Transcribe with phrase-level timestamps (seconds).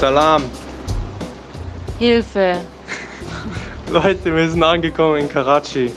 [0.00, 0.49] Salam.
[2.00, 2.56] Hilfe.
[3.92, 5.92] Leute, wir sind angekommen in Karachi.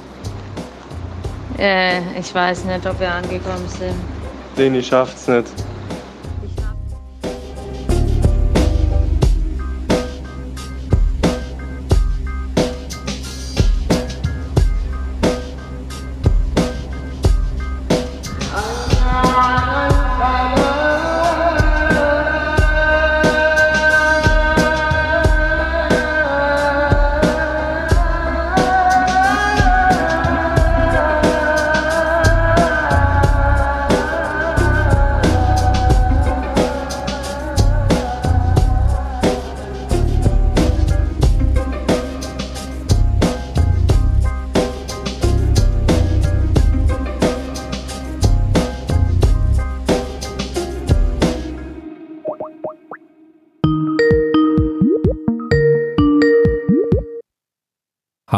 [1.58, 3.96] Äh, ich weiß nicht, ob wir angekommen sind.
[4.58, 5.48] Leni schafft's nicht.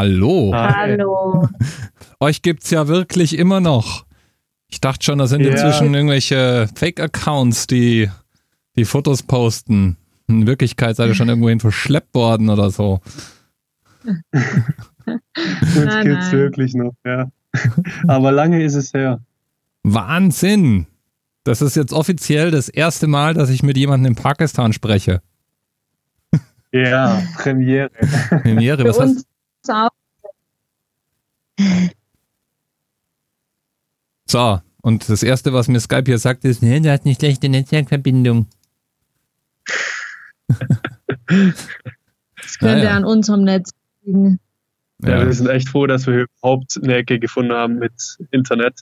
[0.09, 0.51] Hallo.
[0.53, 1.49] Hallo.
[2.19, 4.05] Euch gibt's ja wirklich immer noch.
[4.67, 5.49] Ich dachte schon, das sind Ja.
[5.49, 8.11] inzwischen irgendwelche Fake-Accounts, die
[8.75, 9.97] die Fotos posten.
[10.27, 12.99] In Wirklichkeit seid ihr schon irgendwohin verschleppt worden oder so.
[14.05, 14.23] Uns
[16.03, 16.31] gibt's nein.
[16.33, 17.31] wirklich noch, ja.
[18.07, 19.21] Aber lange ist es her.
[19.81, 20.85] Wahnsinn!
[21.45, 25.23] Das ist jetzt offiziell das erste Mal, dass ich mit jemandem in Pakistan spreche.
[26.71, 27.89] Ja, Premiere.
[28.43, 29.25] Premiere, Für was uns
[29.67, 29.89] auch.
[34.27, 37.49] So, und das erste, was mir Skype hier sagt, ist, nee, du hast eine schlechte
[37.49, 38.47] Netzwerkverbindung.
[41.27, 42.91] Das könnte Ja, ja.
[42.97, 43.71] an unserem Netz
[44.03, 44.39] liegen.
[45.03, 45.25] Ja, Ja.
[45.25, 47.93] wir sind echt froh, dass wir überhaupt eine Ecke gefunden haben mit
[48.31, 48.81] Internet.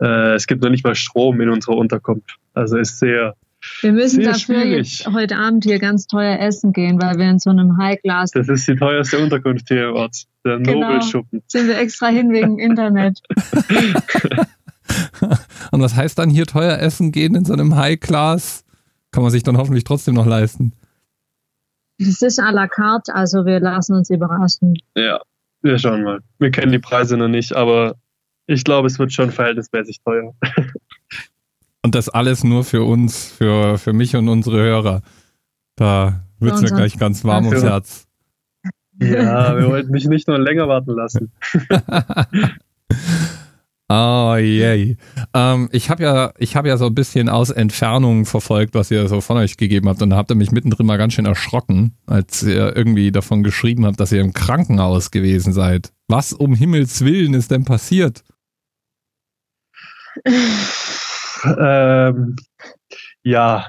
[0.00, 2.36] Äh, es gibt noch nicht mal Strom in unserer Unterkunft.
[2.54, 3.34] Also ist sehr,
[3.80, 4.98] Wir müssen Sehr dafür schwierig.
[5.04, 8.48] jetzt heute Abend hier ganz teuer essen gehen, weil wir in so einem High-Class das
[8.48, 10.24] ist die teuerste Unterkunft hier im Ort.
[10.44, 10.88] Der Genau.
[10.88, 11.42] Nobelschuppen.
[11.46, 13.20] sind wir extra hin wegen Internet.
[15.70, 18.64] Und was heißt dann hier teuer essen gehen in so einem High-Class?
[19.10, 20.72] Kann man sich dann hoffentlich trotzdem noch leisten.
[21.98, 24.78] Es ist à la carte, also wir lassen uns überraschen.
[24.96, 25.20] Ja,
[25.62, 26.20] wir schauen mal.
[26.38, 27.96] Wir kennen die Preise noch nicht, aber
[28.46, 30.34] ich glaube, es wird schon verhältnismäßig teuer.
[31.82, 35.02] Und das alles nur für uns, für, für mich und unsere Hörer.
[35.76, 37.62] Da wird es mir gleich ganz warm ums.
[37.62, 38.06] Herz.
[39.00, 41.32] Ja, wir wollten mich nicht noch länger warten lassen.
[43.90, 44.98] Oh yay.
[45.32, 49.08] Ähm, ich habe ja, ich habe ja so ein bisschen aus Entfernung verfolgt, was ihr
[49.08, 51.96] so von euch gegeben habt und da habt ihr mich mittendrin mal ganz schön erschrocken,
[52.06, 55.94] als ihr irgendwie davon geschrieben habt, dass ihr im Krankenhaus gewesen seid.
[56.06, 58.24] Was um Himmels Willen ist denn passiert?
[61.44, 62.36] ähm,
[63.22, 63.66] ja,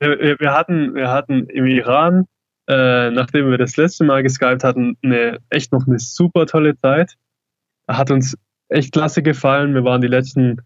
[0.00, 2.26] wir, wir- hatten, wir hatten im Iran,
[2.68, 7.14] äh, nachdem wir das letzte Mal geskypt hatten, eine, echt noch eine super tolle Zeit.
[7.88, 8.36] Hat uns
[8.68, 9.74] echt klasse gefallen.
[9.74, 10.60] Wir waren die letzten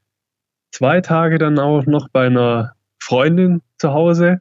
[0.73, 4.41] zwei Tage dann auch noch bei einer Freundin zu Hause.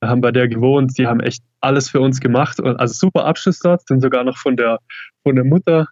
[0.00, 0.96] Wir haben bei der gewohnt.
[0.98, 2.60] Die haben echt alles für uns gemacht.
[2.60, 3.86] Und also super Abschluss dort.
[3.86, 4.78] Sind sogar noch von der,
[5.24, 5.88] von der Mutter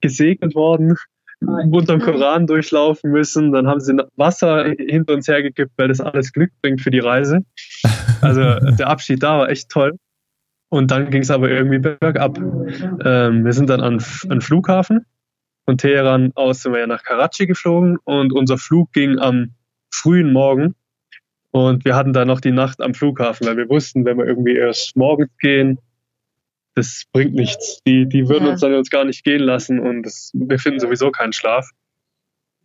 [0.00, 0.96] gesegnet worden
[1.40, 3.52] unterm Koran durchlaufen müssen.
[3.52, 7.40] Dann haben sie Wasser hinter uns hergekippt, weil das alles Glück bringt für die Reise.
[8.22, 9.96] Also der Abschied da war echt toll.
[10.68, 12.36] Und dann ging es aber irgendwie bergab.
[12.38, 15.06] Ähm, wir sind dann an, an den Flughafen.
[15.64, 19.54] Von Teheran aus sind wir ja nach Karachi geflogen und unser Flug ging am
[19.90, 20.74] frühen Morgen.
[21.50, 24.54] Und wir hatten dann noch die Nacht am Flughafen, weil wir wussten, wenn wir irgendwie
[24.54, 25.78] erst morgens gehen,
[26.74, 27.80] das bringt nichts.
[27.86, 28.52] Die, die würden Ja.
[28.52, 31.68] uns dann uns gar nicht gehen lassen und das, wir finden sowieso keinen Schlaf.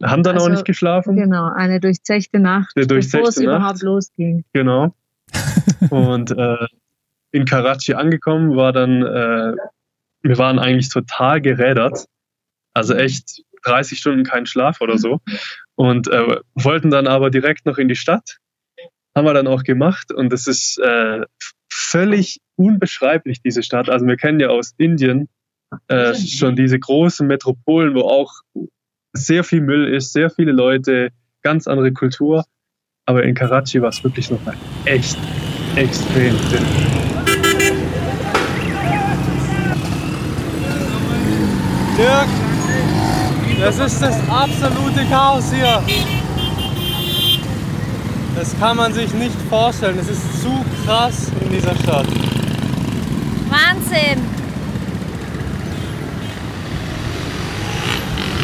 [0.03, 1.15] Haben dann auch Also, nicht geschlafen.
[1.15, 3.45] Genau, eine durchzechte Nacht, Eine durchzechte bevor es Nacht.
[3.45, 4.43] überhaupt losging.
[4.53, 4.93] Genau.
[5.89, 6.67] und äh,
[7.31, 9.55] in Karachi angekommen war dann, äh,
[10.21, 12.05] wir waren eigentlich total gerädert.
[12.73, 15.21] Also echt 30 Stunden kein Schlaf oder so.
[15.75, 18.37] Und äh, wollten dann aber direkt noch in die Stadt
[19.15, 21.21] haben wir dann auch gemacht und es ist äh,
[21.71, 23.89] völlig unbeschreiblich, diese Stadt.
[23.89, 25.29] Also wir kennen ja aus Indien
[25.87, 28.33] äh, schon diese großen Metropolen, wo auch
[29.13, 31.09] sehr viel Müll ist, sehr viele Leute,
[31.41, 32.43] ganz andere Kultur.
[33.05, 35.17] Aber in Karachi war es wirklich nochmal echt
[35.75, 36.65] extrem dünn.
[41.97, 42.27] Dirk,
[43.61, 45.81] das ist das absolute Chaos hier.
[48.35, 49.97] Das kann man sich nicht vorstellen.
[49.97, 52.05] Es ist zu krass in dieser Stadt.
[53.49, 54.21] Wahnsinn!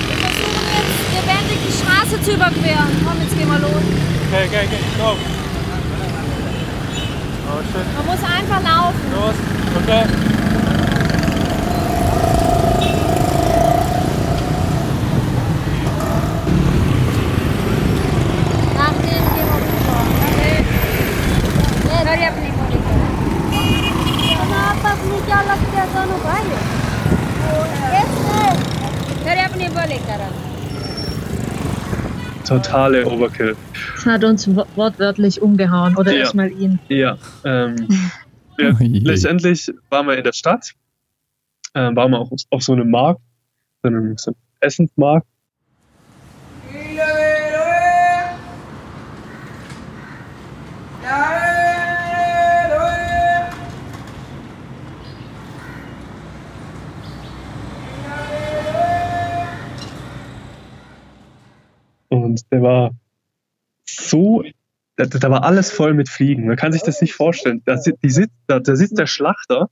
[0.07, 2.89] Wir versuchen jetzt lebendig die Straße zu überqueren.
[3.05, 3.83] Komm, jetzt gehen wir los.
[4.31, 5.17] Okay, okay, okay, go.
[7.53, 7.85] Oh shit.
[7.97, 8.99] Man muss einfach laufen.
[9.13, 9.35] Los,
[9.83, 10.40] okay.
[32.51, 33.55] Totale Overkill.
[33.95, 35.95] Es hat uns wo- wortwörtlich umgehauen.
[35.95, 36.19] Oder Ja.
[36.19, 36.79] erstmal ihn.
[36.89, 37.87] Ja, ähm,
[38.59, 38.99] Oh je.
[38.99, 40.73] letztendlich waren wir in der Stadt,
[41.73, 43.21] ähm, waren wir auch auf, auf so einem Markt,
[43.81, 45.25] so einem, so einem Essensmarkt.
[62.11, 62.91] Und der war
[63.87, 64.43] so,
[64.97, 66.45] da, da war alles voll mit Fliegen.
[66.45, 67.61] Man kann sich das nicht vorstellen.
[67.65, 69.69] Da, sitzt, da, da sitzt der Schlachter,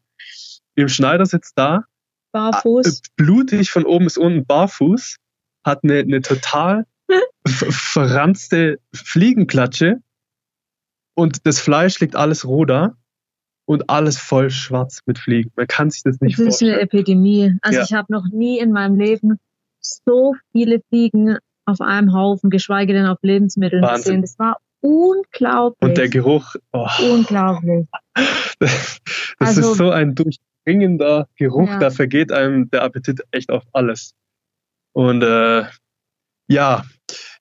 [0.76, 1.84] im Schneider sitzt da,
[2.32, 2.88] Barfuß.
[2.88, 5.18] äh, blutig von oben bis unten barfuß,
[5.66, 6.86] hat eine, eine total
[7.48, 10.02] ver- verranzte Fliegenklatsche
[11.16, 12.96] und das Fleisch liegt alles roh da
[13.66, 15.52] und alles voll schwarz mit Fliegen.
[15.58, 16.80] Man kann sich das nicht Das ist eine vorstellen.
[16.80, 17.58] Epidemie.
[17.62, 17.84] Also Ja.
[17.86, 19.38] ich habe noch nie in meinem Leben
[19.82, 21.38] so viele Fliegen
[21.70, 23.98] auf einem Haufen, geschweige denn auf Lebensmitteln Wahnsinn.
[23.98, 24.22] gesehen.
[24.22, 25.82] Das war unglaublich.
[25.90, 27.88] Und der Geruch, oh, unglaublich.
[28.60, 29.00] das
[29.40, 31.80] Also- ist so ein durchdringender Geruch, Ja.
[31.80, 34.14] da vergeht einem der Appetit echt auf alles.
[34.94, 35.64] Und äh,
[36.48, 36.84] ja,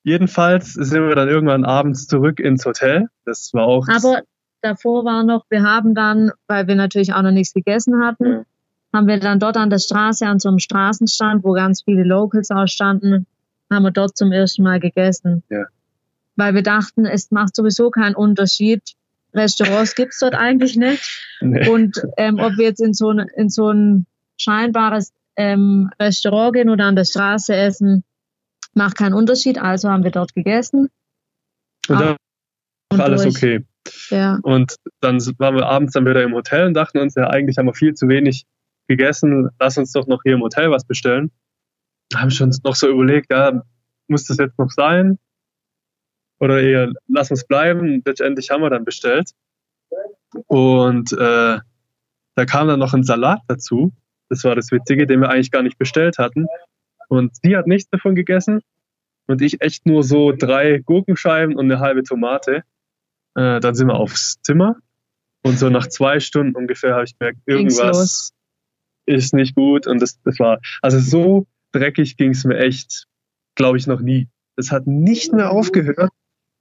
[0.02, 3.06] jedenfalls sind wir dann irgendwann abends zurück ins Hotel.
[3.24, 4.22] Das war auch Aber
[4.60, 8.44] davor war noch, wir haben dann, weil wir natürlich auch noch nichts gegessen hatten, Ja.
[8.92, 12.50] haben wir dann dort an der Straße, an so einem Straßenstand, wo ganz viele Locals
[12.50, 13.26] ausstanden,
[13.70, 15.42] haben wir dort zum ersten Mal gegessen.
[15.50, 15.66] Ja.
[16.36, 18.82] Weil wir dachten, es macht sowieso keinen Unterschied.
[19.34, 21.26] Restaurants gibt's dort eigentlich nicht.
[21.40, 24.06] nee, Und ähm, ob wir jetzt in so ein, in so ein
[24.38, 28.04] scheinbares ähm, Restaurant gehen oder an der Straße essen,
[28.74, 29.58] macht keinen Unterschied.
[29.58, 30.88] Also haben wir dort gegessen.
[31.88, 32.16] und dann
[32.90, 33.36] war alles durch.
[33.36, 33.64] okay.
[34.10, 34.38] Ja.
[34.42, 37.66] Und dann waren wir abends dann wieder im Hotel und dachten uns, ja, eigentlich haben
[37.66, 38.44] wir viel zu wenig
[38.86, 39.50] gegessen.
[39.60, 41.30] Lass uns doch noch hier im Hotel was bestellen.
[42.14, 43.62] Haben schon noch so überlegt, ja,
[44.06, 45.18] muss das jetzt noch sein?
[46.40, 48.02] Oder eher, lass uns bleiben.
[48.04, 49.30] Letztendlich haben wir dann bestellt.
[50.46, 51.58] Und äh,
[52.34, 53.92] da kam dann noch ein Salat dazu.
[54.28, 56.46] Das war das Witzige, den wir eigentlich gar nicht bestellt hatten.
[57.08, 58.60] Und sie hat nichts davon gegessen.
[59.26, 62.62] Und ich echt nur so drei Gurkenscheiben und eine halbe Tomate.
[63.34, 64.76] Äh, dann sind wir aufs Zimmer.
[65.42, 68.32] Und so nach zwei Stunden ungefähr habe ich gemerkt, irgendwas
[69.06, 69.86] ist nicht gut.
[69.86, 73.06] Und das, das war, also so dreckig ging es mir echt,
[73.54, 74.28] glaube ich, noch nie.
[74.56, 76.10] Es hat nicht mehr aufgehört.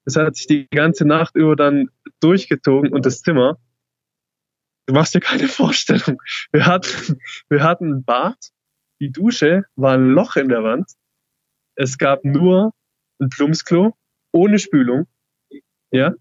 [0.06, 1.90] Es hat sich die ganze Nacht über dann
[2.22, 3.58] durchgezogen und das Zimmer,
[4.86, 6.22] du machst dir keine Vorstellung.
[6.52, 8.38] Wir hatten, wir hatten ein Bad,
[9.00, 10.92] die Dusche war ein Loch in der Wand.
[11.76, 12.74] Es gab nur
[13.20, 13.96] ein Plumpsklo
[14.32, 15.08] ohne Spülung.
[15.92, 16.14] Ja.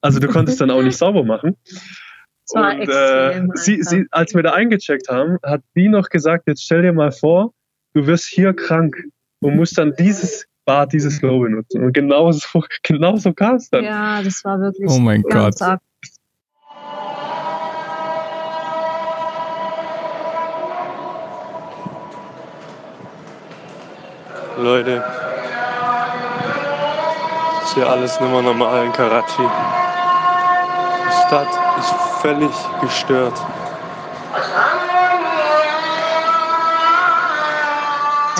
[0.00, 1.56] Also du konntest dann auch nicht sauber machen.
[2.50, 3.90] Und äh, extrem sie, einfach.
[3.90, 7.54] sie, als wir da eingecheckt haben, hat sie noch gesagt, jetzt stell dir mal vor,
[7.94, 8.96] du wirst hier krank
[9.40, 11.82] und musst dann dieses Bad, dieses Klo benutzen.
[11.84, 13.84] Und genauso, genauso kam es dann.
[13.84, 15.68] Ja, das war wirklich Oh mein ganz Gott.
[15.68, 15.80] arg.
[24.58, 25.02] Leute,
[27.64, 29.42] ist hier alles nicht mehr normal in Karachi.
[31.06, 32.50] Die Stadt ist völlig
[32.82, 33.34] gestört.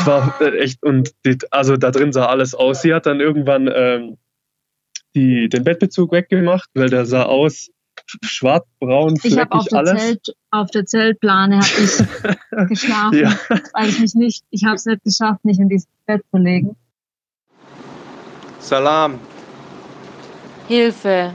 [0.03, 2.83] Es war äh, echt, und die, also da drin sah alles aus.
[2.83, 4.19] Sie hat dann irgendwann ähm,
[5.15, 7.71] die, den Bettbezug weggemacht, weil der sah aus
[8.25, 9.85] schwarz-braun, Ich habe auf, der.
[9.85, 13.33] Zelt, auf der Zeltplane hab ich geschlafen, Ja.
[13.75, 16.75] weil ich mich nicht, ich habe es nicht geschafft, mich in dieses Bett zu legen.
[18.59, 19.21] Salam.
[20.67, 21.33] Hilfe.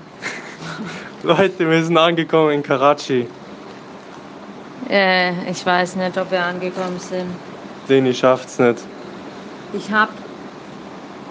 [1.24, 3.28] Leute, wir sind angekommen in Karachi.
[4.90, 7.30] Äh, ich weiß nicht, ob wir angekommen sind.
[7.89, 8.79] Deni schafft's nicht.
[9.74, 10.12] Ich habe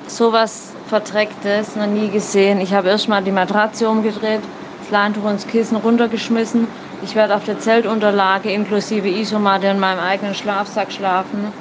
[0.06, 2.60] sowas Verdrecktes noch nie gesehen.
[2.60, 4.40] Ich habe erst mal die Matratze umgedreht,
[4.80, 6.68] das Leintuch ins Kissen runtergeschmissen
[7.02, 11.52] Ich werde auf der Zeltunterlage inklusive Isomatte in meinem eigenen Schlafsack schlafen.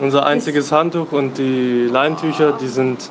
[0.00, 3.10] Unser einziges Handtuch und die Leintücher, die sind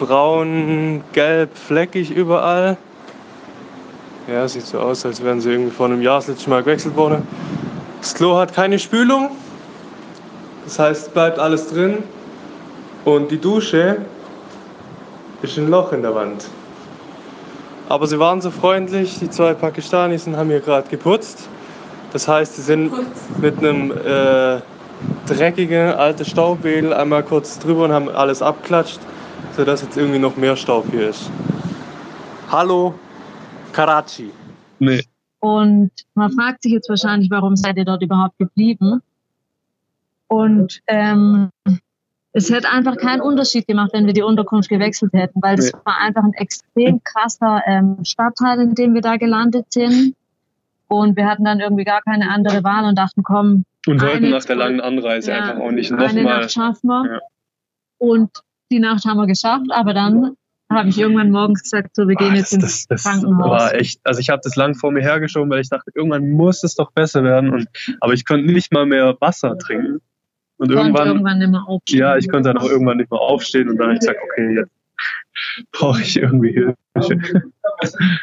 [0.00, 2.76] braun, gelb, fleckig überall.
[4.26, 6.96] Ja, sieht so aus, als wären sie irgendwie vor einem Jahr das letzte Mal gewechselt
[6.96, 7.26] worden.
[8.00, 9.30] Das Klo hat keine Spülung.
[10.64, 11.98] Das heißt, es bleibt alles drin.
[13.04, 13.98] Und die Dusche
[15.42, 16.46] ist ein Loch in der Wand.
[17.88, 21.48] Aber sie waren so freundlich, die zwei Pakistanis, und haben hier gerade geputzt.
[22.12, 22.92] Das heißt, sie sind
[23.40, 24.60] mit einem äh,
[25.26, 29.00] dreckigen alten Staubwedel einmal kurz drüber und haben alles abklatscht,
[29.56, 31.30] sodass jetzt irgendwie noch mehr Staub hier ist.
[32.50, 32.94] Hallo,
[33.72, 34.30] Karachi.
[34.78, 35.02] Nee.
[35.40, 39.02] Und man fragt sich jetzt wahrscheinlich, warum seid ihr dort überhaupt geblieben?
[40.32, 41.50] Und ähm,
[42.32, 45.78] es hätte einfach keinen Unterschied gemacht, wenn wir die Unterkunft gewechselt hätten, weil es Nee.
[45.84, 50.14] war einfach ein extrem krasser ähm, Stadtteil, in dem wir da gelandet sind.
[50.88, 54.44] Und wir hatten dann irgendwie gar keine andere Wahl und dachten, komm, Und wollten nach
[54.44, 56.40] der langen Anreise ja, einfach auch nicht eine nochmal.
[56.40, 57.12] Nacht schaffen wir.
[57.12, 57.18] Ja.
[57.98, 58.30] Und
[58.70, 60.34] die Nacht haben wir geschafft, aber dann
[60.70, 63.50] habe ich irgendwann morgens gesagt, so, wir gehen Ah, jetzt ins das, das Krankenhaus.
[63.50, 66.64] war echt, also ich habe das lang vor mir hergeschoben, weil ich dachte, irgendwann muss
[66.64, 67.52] es doch besser werden.
[67.52, 67.68] Und,
[68.00, 70.00] aber ich konnte nicht mal mehr Wasser trinken.
[70.62, 71.98] Und irgendwann, irgendwann nicht mehr aufstehen.
[72.00, 74.54] ja, ich konnte dann auch irgendwann nicht mehr aufstehen und dann habe ich gesagt, okay,
[74.56, 74.70] jetzt
[75.72, 76.76] brauche ich irgendwie Hilfe.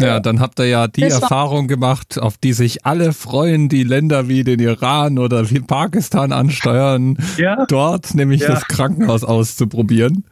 [0.00, 3.82] Ja, dann habt ihr ja die Das Erfahrung gemacht, auf die sich alle freuen, die
[3.82, 8.50] Länder wie den Iran oder wie Pakistan ansteuern, Ja, dort nämlich Ja.
[8.50, 10.24] das Krankenhaus auszuprobieren.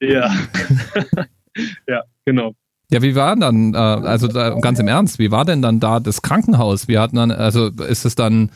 [0.00, 0.30] ja.
[1.88, 2.54] ja, genau.
[2.92, 5.98] Ja, wie war dann, äh, also da, ganz im Ernst, wie war denn dann da
[5.98, 6.86] das Krankenhaus?
[6.86, 8.50] Wir hatten dann, also ist es dann,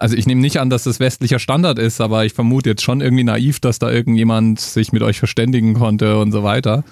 [0.00, 3.00] also ich nehme nicht an, dass das westlicher Standard ist, aber ich vermute jetzt schon
[3.00, 6.84] irgendwie naiv, dass da irgendjemand sich mit euch verständigen konnte und so weiter.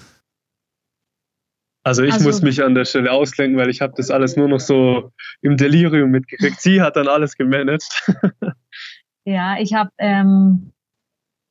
[1.83, 4.47] Also ich Also- muss mich an der Stelle ausklinken, weil ich habe das alles nur
[4.47, 5.11] noch so
[5.41, 6.59] im Delirium mitgekriegt.
[6.61, 7.83] Sie hat dann alles gemanagt.
[9.25, 10.71] Ja, ich habe, ähm,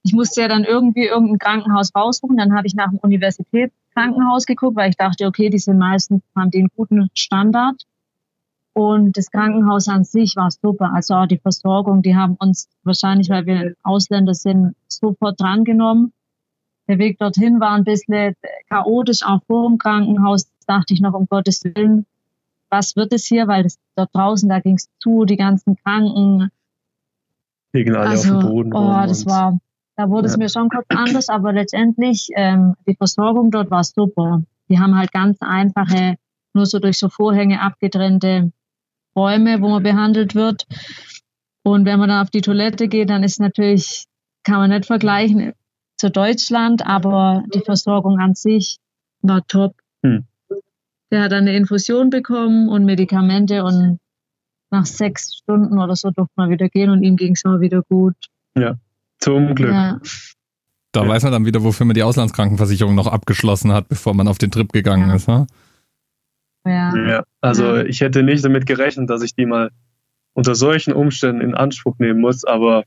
[0.02, 2.36] ich musste ja dann irgendwie irgendein Krankenhaus raussuchen.
[2.36, 6.50] Dann habe ich nach dem Universitätskrankenhaus geguckt, weil ich dachte, okay, die sind meistens, haben
[6.50, 7.80] den guten Standard.
[8.78, 10.92] Und das Krankenhaus an sich war super.
[10.94, 16.12] Also auch die Versorgung, die haben uns wahrscheinlich, weil wir Ausländer sind, sofort drangenommen.
[16.86, 18.34] Der Weg dorthin war ein bisschen
[18.70, 20.48] chaotisch, auch vor dem Krankenhaus.
[20.66, 22.06] Da dachte ich noch, um Gottes Willen,
[22.70, 23.48] was wird es hier?
[23.48, 26.50] Weil das dort draußen, da ging es zu, die ganzen Kranken,
[27.72, 28.72] Liegen alle also, auf dem Boden.
[28.74, 29.58] oh, das war,
[29.96, 30.38] da wurde es Ja.
[30.38, 34.42] mir schon kurz anders, aber letztendlich, ähm, die Versorgung dort war super.
[34.68, 36.14] Die haben halt ganz einfache,
[36.54, 38.52] nur so durch so Vorhänge abgetrennte
[39.18, 40.64] Räume, wo man behandelt wird.
[41.64, 44.04] Und wenn man dann auf die Toilette geht, dann ist natürlich,
[44.44, 45.52] kann man nicht vergleichen
[45.96, 48.78] zu Deutschland, aber die Versorgung an sich
[49.22, 49.74] war top.
[50.04, 50.24] Hm.
[51.10, 53.98] Der hat dann eine Infusion bekommen und Medikamente und
[54.70, 57.82] nach sechs Stunden oder so durfte man wieder gehen und ihm ging es auch wieder
[57.88, 58.14] gut.
[59.18, 59.72] Zum Glück.
[59.72, 59.98] Ja,
[60.92, 61.08] Da Ja.
[61.08, 64.50] weiß man dann wieder, wofür man die Auslandskrankenversicherung noch abgeschlossen hat, bevor man auf den
[64.50, 65.16] Trip gegangen Ja.
[65.16, 65.28] ist.
[65.28, 65.46] Ne?
[66.68, 66.96] Ja.
[66.96, 67.84] Ja, also Ja.
[67.84, 69.70] ich hätte nicht damit gerechnet, dass ich die mal
[70.34, 72.84] unter solchen Umständen in Anspruch nehmen muss, aber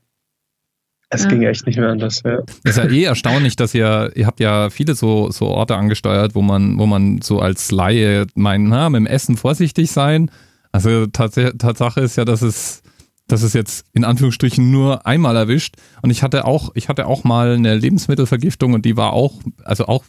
[1.10, 1.28] es Ja.
[1.28, 2.22] ging echt nicht mehr anders.
[2.24, 2.38] Ja.
[2.64, 6.40] Ist ja eh erstaunlich, dass ihr, ihr habt ja viele so, so Orte angesteuert, wo
[6.42, 10.30] man, wo man so als Laie meint, na, mit dem Essen vorsichtig sein.
[10.70, 12.82] Also Tats Tatsache ist ja, dass es,
[13.28, 15.76] dass es jetzt in Anführungsstrichen nur einmal erwischt.
[16.00, 19.34] Und ich hatte auch, ich hatte auch mal eine Lebensmittelvergiftung und die war auch,
[19.64, 20.04] also auch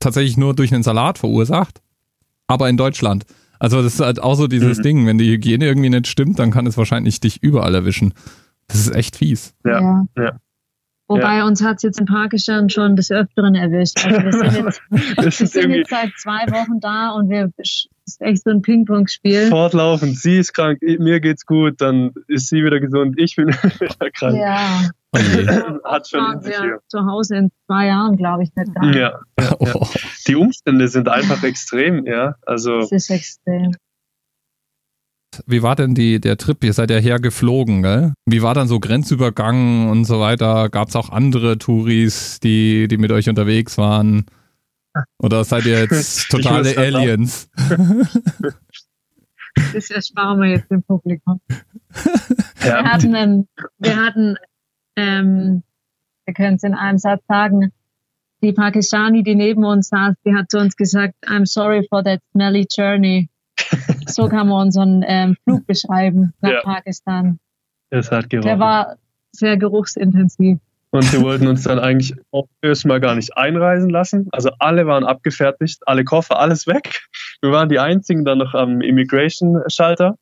[0.00, 1.80] tatsächlich nur durch einen Salat verursacht,
[2.46, 3.24] aber in Deutschland.
[3.58, 4.82] Also das ist halt auch so dieses Mhm.
[4.82, 8.12] Ding, wenn die Hygiene irgendwie nicht stimmt, dann kann es wahrscheinlich dich überall erwischen.
[8.68, 9.54] Das ist echt fies.
[9.64, 10.36] Ja, ja.
[11.06, 14.04] Wobei uns hat es jetzt in Pakistan schon des Öfteren erwischt.
[14.06, 14.80] Also wir sind jetzt,
[15.40, 19.48] wir sind jetzt seit zwei Wochen da und wir es ist echt so ein Ping-Pong-Spiel.
[19.48, 20.18] fortlaufend.
[20.18, 23.48] Sie ist krank, mir geht's gut, dann ist sie wieder gesund, ich bin
[23.80, 24.36] wieder krank.
[24.38, 24.88] Ja.
[25.84, 26.78] Hat schon waren in sich wir hier.
[26.88, 28.90] zu Hause in zwei Jahren, glaube ich, nicht da.
[28.90, 29.20] Ja.
[29.58, 29.86] Oh.
[30.26, 32.34] Die Umstände sind einfach extrem, ja.
[32.42, 33.72] Also Das ist extrem.
[35.46, 36.62] Wie war denn die, der Trip?
[36.62, 38.12] Ihr seid ja hergeflogen, gell?
[38.26, 40.68] Wie war dann so Grenzübergang und so weiter?
[40.68, 44.26] Gab es auch andere Touris, die, die mit euch unterwegs waren?
[45.18, 47.50] Oder seid ihr jetzt totale Aliens?
[49.72, 51.40] Das ersparen wir jetzt dem Publikum.
[52.60, 54.36] Wir hatten, ähm, wir hatten,
[54.96, 55.62] ähm,
[56.26, 57.72] wir können es in einem Satz sagen,
[58.42, 62.20] die Pakistani, die neben uns saß, die hat zu uns gesagt, I'm sorry for that
[62.32, 63.28] smelly journey.
[64.06, 66.60] So kann man unseren ähm, Flug beschreiben nach Ja.
[66.62, 67.38] Pakistan.
[67.90, 68.60] es hat Der gerochen.
[68.60, 68.96] war
[69.32, 70.58] sehr geruchsintensiv.
[70.90, 74.28] Und sie wollten uns dann eigentlich auch erstmal gar nicht einreisen lassen.
[74.30, 77.02] Also alle waren abgefertigt, alle Koffer, alles weg.
[77.40, 80.16] Wir waren die einzigen dann noch am Immigration-Schalter.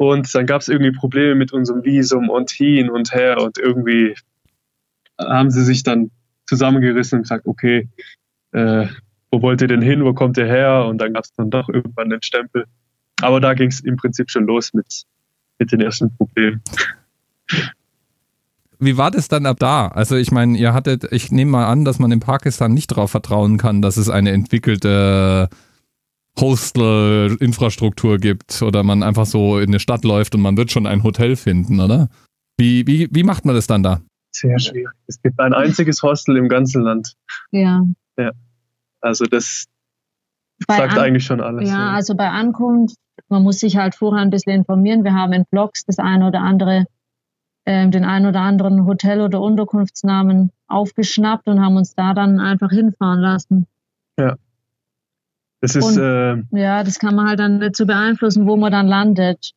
[0.00, 4.14] Und dann gab es irgendwie Probleme mit unserem Visum und hin und her und irgendwie
[5.18, 6.10] haben sie sich dann
[6.46, 7.86] zusammengerissen und gesagt, okay,
[8.52, 8.86] äh,
[9.30, 10.86] wo wollt ihr denn hin, wo kommt ihr her?
[10.86, 12.64] Und dann gab es dann doch irgendwann den Stempel.
[13.20, 15.02] Aber da ging es im Prinzip schon los mit,
[15.58, 16.62] mit den ersten Problemen.
[18.78, 19.88] Wie war das dann ab da?
[19.88, 23.10] Also ich meine, ihr hattet, ich nehme mal an, dass man in Pakistan nicht darauf
[23.10, 25.50] vertrauen kann, dass es eine entwickelte
[26.40, 31.02] Hostel-Infrastruktur gibt oder man einfach so in eine Stadt läuft und man wird schon ein
[31.02, 32.08] Hotel finden, oder?
[32.56, 34.00] Wie, wie, wie macht man das dann da?
[34.32, 34.94] Sehr schwierig.
[35.06, 37.14] Es gibt ein einziges Hostel im ganzen Land.
[37.50, 37.82] Ja.
[38.16, 38.32] Ja.
[39.00, 39.64] Also das
[40.66, 41.68] Bei sagt An- eigentlich schon alles.
[41.68, 42.96] Ja, also bei Ankunft,
[43.28, 45.04] man muss sich halt vorher ein bisschen informieren.
[45.04, 46.84] Wir haben in Blogs das eine oder andere,
[47.66, 52.70] ähm, den ein oder anderen Hotel- oder Unterkunftsnamen aufgeschnappt und haben uns da dann einfach
[52.70, 53.66] hinfahren lassen.
[55.60, 58.72] Das ist, Und- äh, Ja, das kann man halt dann nicht so beeinflussen, wo man
[58.72, 59.52] dann landet.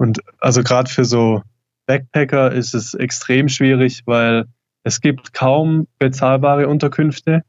[0.00, 1.42] und also gerade für so
[1.86, 4.44] Backpacker ist es extrem schwierig, weil
[4.84, 7.42] es gibt kaum bezahlbare Unterkünfte.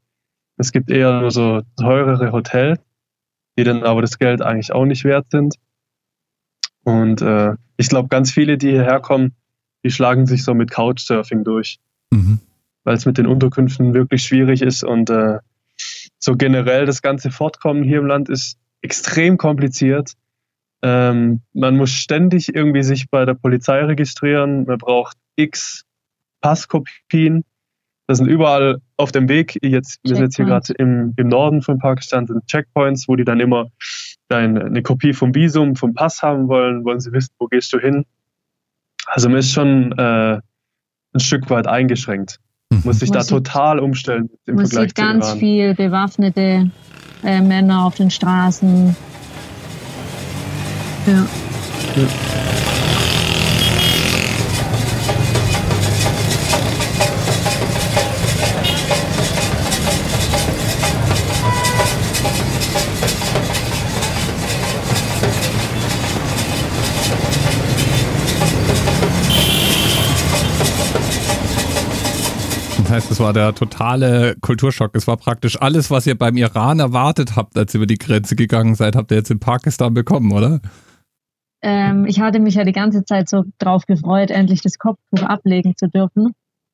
[0.56, 2.80] Es gibt eher nur so teurere Hotels,
[3.56, 5.54] die dann aber das Geld eigentlich auch nicht wert sind.
[6.84, 9.34] Und äh, ich glaube, ganz viele, die hierher kommen,
[9.84, 11.78] die schlagen sich so mit Couchsurfing durch.
[12.12, 12.40] Mhm.
[12.82, 15.38] weil es mit den Unterkünften wirklich schwierig ist und äh,
[16.18, 20.14] so generell das ganze Fortkommen hier im Land ist extrem kompliziert.
[20.82, 24.64] Ähm, man muss ständig irgendwie sich bei der Polizei registrieren.
[24.64, 25.84] Man braucht x
[26.40, 27.44] Passkopien.
[28.06, 29.58] Das sind überall auf dem Weg.
[29.62, 33.24] Jetzt, wir sind jetzt hier gerade im, im Norden von Pakistan, sind Checkpoints, wo die
[33.24, 33.68] dann immer
[34.28, 37.78] dein, eine Kopie vom Visum, vom Pass haben wollen, wollen sie wissen, wo gehst du
[37.78, 38.04] hin.
[39.06, 40.40] Also man ist schon äh,
[41.12, 42.40] ein Stück weit eingeschränkt.
[42.72, 42.82] Mhm.
[42.84, 45.38] Muss sich da total umstellen im man Vergleich sieht zu ganz Iran.
[45.38, 46.70] viel bewaffnete
[47.24, 48.96] äh, Männer auf den Straßen.
[51.06, 51.26] Ja.
[72.90, 74.96] Das heißt, es war der totale Kulturschock.
[74.96, 78.34] Es war praktisch alles, was ihr beim Iran erwartet habt, als ihr über die Grenze
[78.34, 80.58] gegangen seid, habt ihr jetzt in Pakistan bekommen, oder?
[81.62, 85.76] Ähm, ich hatte mich ja die ganze Zeit so drauf gefreut, endlich das Kopftuch ablegen
[85.76, 86.32] zu dürfen.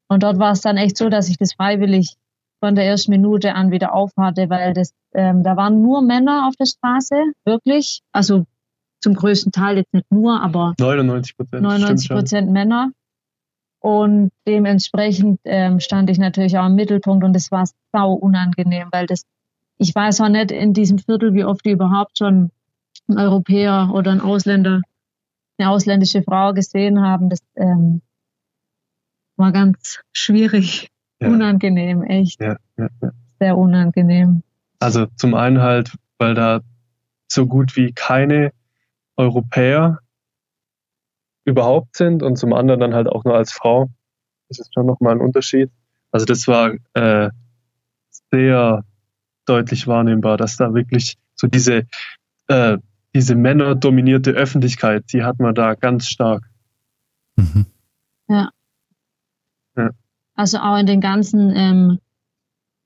[0.09, 2.15] Und dort war es dann echt so, dass ich das freiwillig
[2.61, 6.57] von der ersten Minute an wieder aufhatte, weil das, ähm, da waren nur Männer auf
[6.57, 8.01] der Straße, wirklich.
[8.13, 8.47] Also
[9.03, 11.63] zum größten Teil jetzt nicht nur, aber 99 Prozent.
[11.63, 12.91] 99 Prozent Männer.
[13.87, 19.07] Und dementsprechend ähm, stand ich natürlich auch im Mittelpunkt und es war sau unangenehm, weil
[19.07, 19.23] das,
[19.79, 22.51] ich weiß auch nicht in diesem Viertel, wie oft die überhaupt schon
[23.07, 24.81] einen Europäer oder einen Ausländer,
[25.57, 27.31] eine ausländische Frau gesehen haben.
[27.31, 28.03] Das ähm,
[29.37, 31.29] war ganz schwierig, Ja.
[31.29, 32.89] unangenehm, echt ja, ja.
[33.39, 34.43] sehr unangenehm.
[34.81, 36.61] Also zum einen halt, weil da
[37.29, 38.51] so gut wie keine
[39.17, 40.01] Europäer
[41.47, 43.89] überhaupt sind und zum anderen dann halt auch nur als Frau.
[44.49, 45.71] Das ist schon nochmal ein Unterschied.
[46.11, 47.31] Also das war äh,
[48.31, 48.85] sehr
[49.47, 51.87] deutlich wahrnehmbar, dass da wirklich so diese,
[52.49, 52.79] äh,
[53.15, 56.43] diese männerdominierte Öffentlichkeit, die hat man da ganz stark.
[57.37, 57.67] Mhm.
[60.39, 61.99] Also auch in den ganzen, ähm,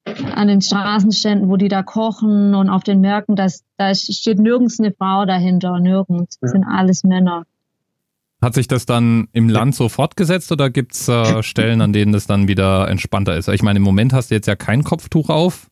[0.04, 3.48] an den Straßenständen, wo die da kochen und auf den Märkten, da
[3.94, 6.38] steht nirgends eine Frau dahinter, nirgends.
[6.38, 6.52] Das Ja.
[6.52, 7.44] sind alles Männer.
[8.42, 12.12] Hat sich das dann im Land so fortgesetzt oder gibt es äh, Stellen, an denen
[12.12, 13.48] das dann wieder entspannter ist?
[13.48, 15.68] Ich meine, im Moment hast du jetzt ja kein Kopftuch auf.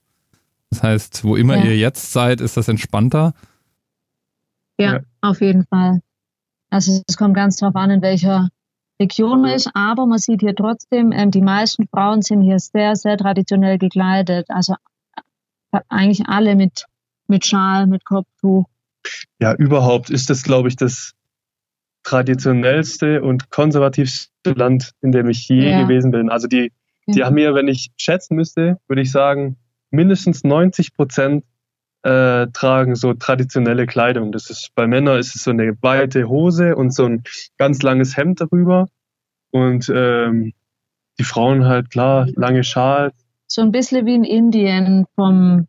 [0.71, 1.65] Das heißt, wo immer Ja.
[1.65, 3.33] ihr jetzt seid, ist das entspannter.
[4.79, 5.01] Ja, Ja.
[5.23, 6.01] auf jeden Fall.
[6.71, 8.51] Also es kommt ganz drauf an, in welcher
[9.01, 12.97] Region man ist, aber man sieht hier trotzdem, ähm, die meisten Frauen sind hier sehr,
[12.97, 14.47] sehr traditionell gekleidet.
[14.51, 14.75] Also
[15.73, 16.85] äh, eigentlich alle mit,
[17.29, 18.67] mit Schal, mit Kopftuch.
[19.41, 21.13] Ja, überhaupt ist das, glaube ich, das
[22.09, 25.83] traditionellste und konservativste Land, in dem ich je Ja.
[25.83, 26.31] gewesen bin.
[26.31, 26.73] Also die,
[27.07, 27.27] die Ja.
[27.27, 29.57] haben hier, wenn ich schätzen müsste, würde ich sagen,
[29.91, 31.45] mindestens 90 Prozent
[32.05, 34.31] äh, tragen so traditionelle Kleidung.
[34.33, 37.25] Das ist bei Männern ist es so eine weite Hose und so ein
[37.59, 38.87] ganz langes Hemd darüber.
[39.51, 40.53] Und ähm,
[41.19, 43.13] die Frauen halt klar, lange Schal.
[43.49, 45.67] So ein bisschen wie in Indien vom,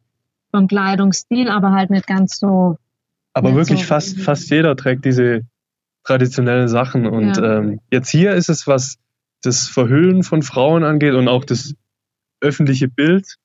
[0.51, 2.77] vom Kleidungsstil, aber halt nicht ganz so.
[3.33, 5.41] Aber wirklich so- fast, fast jeder trägt diese
[6.09, 7.05] traditionellen Sachen.
[7.05, 7.57] Und Ja.
[7.59, 8.97] ähm, jetzt hier ist es was
[9.43, 11.73] das Verhüllen von Frauen angeht und auch das
[12.41, 13.35] öffentliche Bild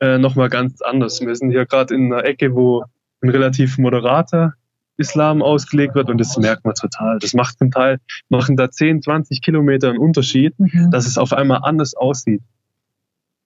[0.00, 1.20] äh, nochmal ganz anders.
[1.20, 2.84] Wir sind hier gerade in einer Ecke, wo
[3.20, 4.54] ein relativ moderater
[4.96, 7.18] Islam ausgelegt wird und das merkt man total.
[7.18, 10.90] Das macht zum Teil, machen da 10, 20 Kilometer einen Unterschied, Mhm.
[10.92, 12.42] dass es auf einmal anders aussieht.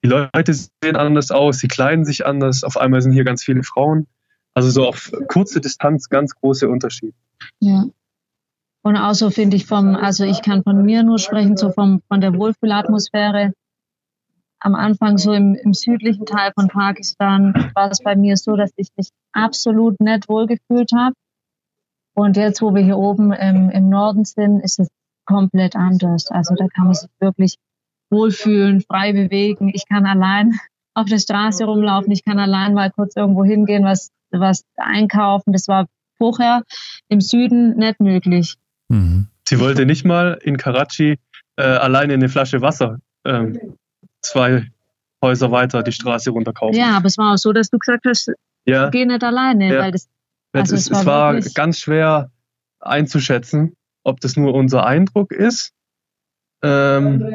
[0.03, 3.63] Die Leute sehen anders aus, sie kleiden sich anders, auf einmal sind hier ganz viele
[3.63, 4.05] Frauen.
[4.53, 7.13] Also so auf kurze Distanz ganz große Unterschied.
[7.59, 7.85] Ja.
[8.83, 12.01] Und auch so finde ich vom, also ich kann von mir nur sprechen, so vom,
[12.09, 13.53] von der Wohlfühlatmosphäre.
[14.59, 18.71] Am Anfang so im, im südlichen Teil von Pakistan war es bei mir so, dass
[18.75, 21.15] ich mich absolut nicht wohlgefühlt habe.
[22.13, 24.89] Und jetzt, wo wir hier oben im, im Norden sind, ist es
[25.25, 26.29] komplett anders.
[26.29, 27.55] Also da kann man sich wirklich
[28.09, 29.71] wohlfühlen, frei bewegen.
[29.73, 30.59] Ich kann allein
[30.93, 32.11] auf der Straße rumlaufen.
[32.11, 35.53] Ich kann allein mal kurz irgendwo hingehen, was, was einkaufen.
[35.53, 36.63] Das war vorher
[37.07, 38.57] im Süden nicht möglich.
[38.93, 39.27] Mhm.
[39.47, 41.19] Sie wollte nicht mal in Karachi
[41.57, 43.59] äh, alleine eine Flasche Wasser ähm,
[44.21, 44.67] zwei
[45.21, 46.77] Häuser weiter die Straße runterkaufen.
[46.77, 48.31] Ja, aber es war auch so, dass du gesagt hast,
[48.65, 48.89] ja.
[48.89, 49.79] geh nicht alleine, Ja.
[49.81, 50.09] weil das,
[50.53, 52.29] also es, es war es war ganz schwer
[52.79, 55.71] einzuschätzen, ob das nur unser Eindruck ist
[56.61, 57.33] ähm,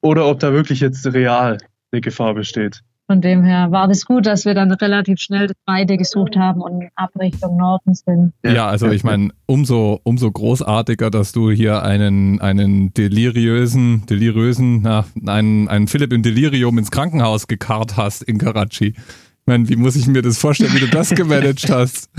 [0.00, 1.58] oder ob da wirklich jetzt real
[1.92, 2.82] eine Gefahr besteht.
[3.10, 6.60] Von dem her war das gut, dass wir dann relativ schnell das Weite gesucht haben
[6.60, 8.34] und ab Richtung Norden sind.
[8.44, 15.06] Ja, also ich meine, umso, umso großartiger, dass du hier einen, einen deliriösen, deliriösen, na,
[15.26, 18.90] einen, einen Philipp im Delirium ins Krankenhaus gekarrt hast in Karachi.
[18.90, 18.96] Ich
[19.44, 22.10] meine, wie muss ich mir das vorstellen, wie du das gemanagt hast?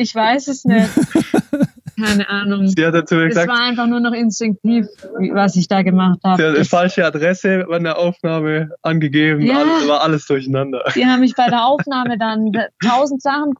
[0.00, 0.90] Ich weiß es nicht.
[2.02, 2.68] Keine Ahnung.
[2.68, 4.86] Sie hat dazu Es gesagt, war einfach nur noch instinktiv,
[5.32, 6.54] was ich da gemacht sie hat habe.
[6.56, 9.58] eine falsche Adresse an der Aufnahme angegeben, Ja.
[9.58, 10.84] alles, war alles durcheinander.
[10.94, 12.52] Die haben mich bei der Aufnahme dann
[12.84, 13.52] tausend Sachen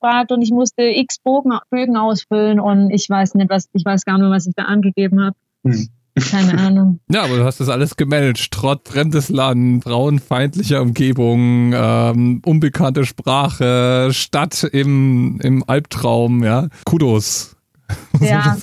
[0.00, 4.04] gefragt und ich musste x Bogen, Bögen ausfüllen und ich weiß nicht, was, ich weiß
[4.04, 5.36] gar nicht, was ich da angegeben habe.
[5.64, 5.88] Hm.
[6.30, 7.00] Keine Ahnung.
[7.10, 8.48] Ja, aber du hast das alles gemanagt.
[8.52, 16.68] Trotz fremdes Land, frauenfeindlicher Umgebung, ähm, unbekannte Sprache, Stadt im, im Albtraum, ja.
[16.84, 17.53] Kudos.
[18.12, 18.56] Muss Ja.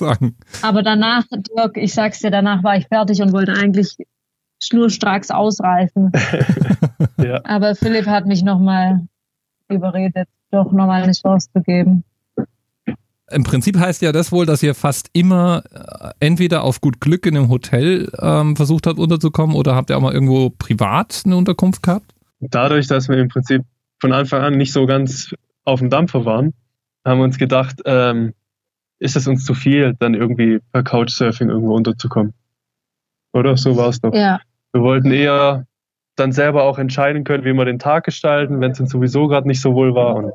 [0.62, 3.96] Aber danach, Dirk, ich sag's dir, danach war ich fertig und wollte eigentlich
[4.62, 6.12] schnurstracks ausreißen.
[7.18, 7.40] Ja.
[7.44, 9.00] Aber Philipp hat mich nochmal
[9.68, 12.04] überredet, doch nochmal eine Chance zu geben.
[13.30, 17.26] Im Prinzip heißt ja das wohl, dass ihr fast immer äh, entweder auf gut Glück
[17.26, 21.36] in einem Hotel ähm, versucht habt unterzukommen oder habt ihr auch mal irgendwo privat eine
[21.36, 22.12] Unterkunft gehabt?
[22.40, 23.62] Dadurch, dass wir im Prinzip
[24.00, 26.52] von Anfang an nicht so ganz auf dem Dampfer waren,
[27.04, 28.34] haben wir uns gedacht, ähm,
[29.02, 32.32] ist es uns zu viel, dann irgendwie per Couchsurfing irgendwo unterzukommen.
[33.32, 33.56] Oder?
[33.56, 34.14] So war es doch.
[34.14, 34.40] Ja,
[34.72, 35.66] Wir wollten eher
[36.16, 39.48] dann selber auch entscheiden können, wie wir den Tag gestalten, wenn es uns sowieso gerade
[39.48, 40.16] nicht so wohl war.
[40.16, 40.32] Und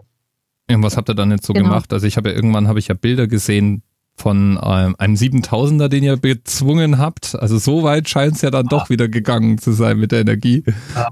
[0.70, 1.70] Ja, was habt ihr dann jetzt so Genau.
[1.70, 1.94] gemacht?
[1.94, 3.84] Also ich habe ja irgendwann habe ich ja Bilder gesehen
[4.16, 7.36] von ähm, einem 7000er, den ihr bezwungen habt.
[7.40, 10.64] Also so weit scheint es ja dann doch wieder gegangen zu sein mit der Energie.
[10.96, 11.10] ja,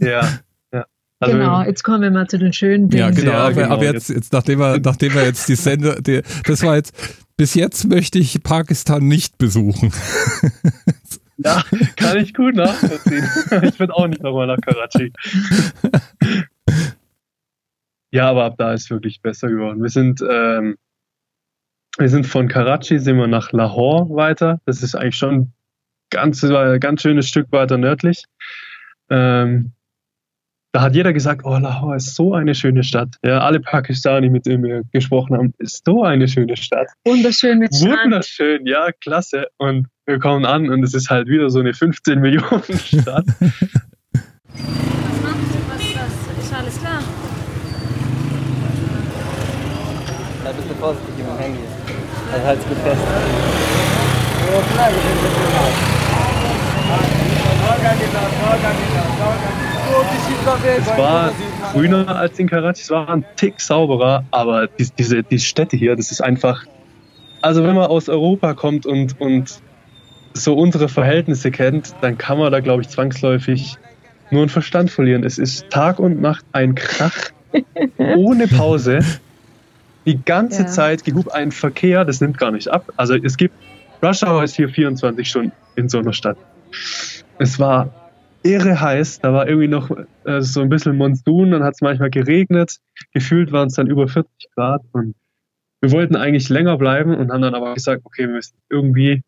[0.00, 0.28] ja.
[1.20, 1.62] Also genau.
[1.62, 3.02] Jetzt kommen wir mal zu den schönen Dingen.
[3.02, 3.32] Ja, genau.
[3.32, 3.74] Ja, aber, genau.
[3.74, 6.94] aber jetzt, jetzt nachdem wir, nachdem wir jetzt die Sender, die, das war jetzt,
[7.36, 9.92] bis jetzt möchte ich Pakistan nicht besuchen.
[11.36, 11.62] ja,
[11.96, 13.28] kann ich gut nachvollziehen.
[13.62, 15.12] ich würde auch nicht nochmal nach Karachi.
[18.12, 19.82] ja, aber ab da ist es wirklich besser geworden.
[19.82, 20.76] Wir sind, ähm,
[21.98, 24.62] wir sind von Karachi sind wir nach Lahore weiter.
[24.64, 25.52] Das ist eigentlich schon ein
[26.08, 28.24] ganz, ein ganz schönes Stück weiter nördlich.
[29.10, 29.72] Ähm,
[30.72, 33.16] da hat jeder gesagt, oh, Lahore ist so eine schöne Stadt.
[33.24, 36.86] Ja, alle Pakistani, mit denen wir gesprochen haben, ist so eine schöne Stadt.
[37.04, 38.04] Wunderschön mit Strand.
[38.04, 39.48] Wunderschön, ja, klasse.
[39.58, 43.04] Und wir kommen an und es ist halt wieder so eine 15 Millionen Stadt.
[43.04, 43.34] Was machst
[44.12, 45.58] du?
[45.68, 46.44] Was ist das?
[46.44, 47.02] Ist alles klar?
[50.46, 51.58] Ein bisschen vorsichtig mit dem Handy.
[52.32, 53.00] Also halt's gut fest.
[60.78, 61.32] Es war
[61.72, 65.96] grüner als in Karachi, es war ein Tick sauberer, aber die, diese die Städte hier,
[65.96, 66.64] das ist einfach.
[67.42, 69.60] Also wenn man aus Europa kommt und, und
[70.34, 73.76] so unsere Verhältnisse kennt, dann kann man da, glaube ich, zwangsläufig
[74.30, 75.24] nur einen Verstand verlieren.
[75.24, 77.30] Es ist Tag und Nacht ein Krach
[77.98, 79.00] ohne Pause.
[80.06, 80.68] Die ganze Ja.
[80.68, 82.92] Zeit gibt ein Verkehr, das nimmt gar nicht ab.
[82.96, 83.54] Also es gibt,
[84.02, 86.36] Rush Hour ist hier 24 Stunden in so einer Stadt.
[87.38, 87.90] Es war
[88.42, 89.90] irre heiß, da war irgendwie noch
[90.24, 92.78] äh, so ein bisschen Monsun, dann hat es manchmal geregnet.
[93.12, 95.14] Gefühlt waren es dann über 40 Grad und
[95.80, 99.22] wir wollten eigentlich länger bleiben und haben dann aber gesagt, okay, wir müssen irgendwie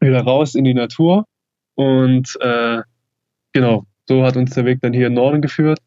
[0.00, 1.26] wieder raus in die Natur.
[1.74, 2.82] Und äh,
[3.52, 5.78] genau, so hat uns der Weg dann hier in Norden geführt.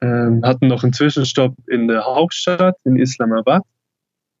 [0.00, 3.62] Ähm, hatten noch einen Zwischenstopp in der Hauptstadt, in Islamabad.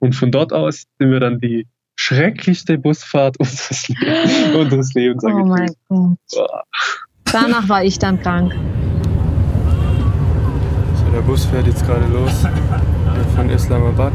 [0.00, 5.24] Und von dort aus sind wir dann die schrecklichste Busfahrt unseres, Le unseres Lebens.
[5.24, 5.70] Oh mein.
[5.88, 6.50] Gott.
[7.24, 8.54] Danach war ich dann krank.
[10.94, 12.46] So, der Bus fährt jetzt gerade los.
[13.34, 14.12] Von Islamabad.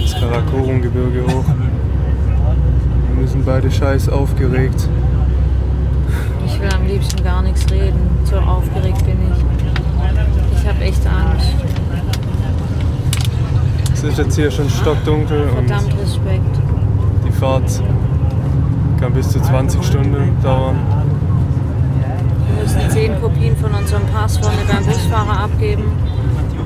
[0.00, 1.44] Ins Karakorum-Gebirge hoch.
[3.08, 4.88] Wir müssen beide scheiß aufgeregt.
[6.46, 8.10] Ich will am liebsten gar nichts reden.
[8.24, 10.58] So aufgeregt bin ich.
[10.60, 11.77] Ich habe echt Angst.
[13.98, 16.56] Es ist jetzt hier schon stockdunkel und Verdammt Respekt.
[17.26, 17.82] die Fahrt
[19.00, 20.76] kann bis zu 20 Stunden dauern.
[22.46, 25.82] Wir müssen zehn Kopien von unserem Pass vorne beim Busfahrer abgeben.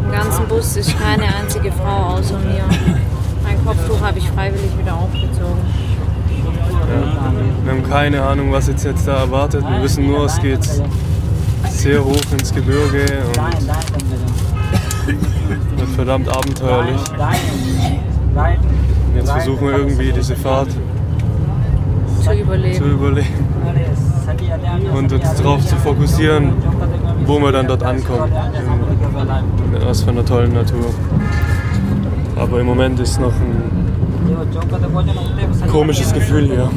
[0.05, 2.65] Im ganzen Bus ist keine einzige Frau außer mir.
[3.43, 5.63] Mein Kopftuch habe ich freiwillig wieder aufgezogen.
[6.29, 7.33] Ja.
[7.65, 9.65] Wir haben keine Ahnung, was jetzt, jetzt da erwartet.
[9.67, 10.69] Wir wissen nur, es geht
[11.71, 14.32] sehr hoch ins Gebirge und
[15.83, 17.01] wird verdammt abenteuerlich.
[19.17, 22.91] Jetzt versuchen wir irgendwie diese Fahrt Zu zu überleben.
[22.91, 23.29] überleben
[24.95, 26.53] und uns darauf zu fokussieren,
[27.27, 28.33] wo wir dann dort ankommen.
[28.33, 30.95] In, was für einer tollen Natur.
[32.37, 33.73] Aber im Moment ist noch ein
[35.69, 36.71] komisches Gefühl hier.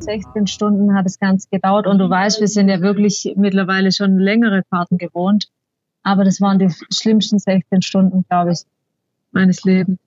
[0.00, 4.18] 16 Stunden hat das Ganze gedauert und du weißt, wir sind ja wirklich mittlerweile schon
[4.18, 5.46] längere Fahrten gewohnt.
[6.02, 8.60] Aber das waren die schlimmsten 16 Stunden, glaube ich,
[9.30, 9.98] meines Lebens.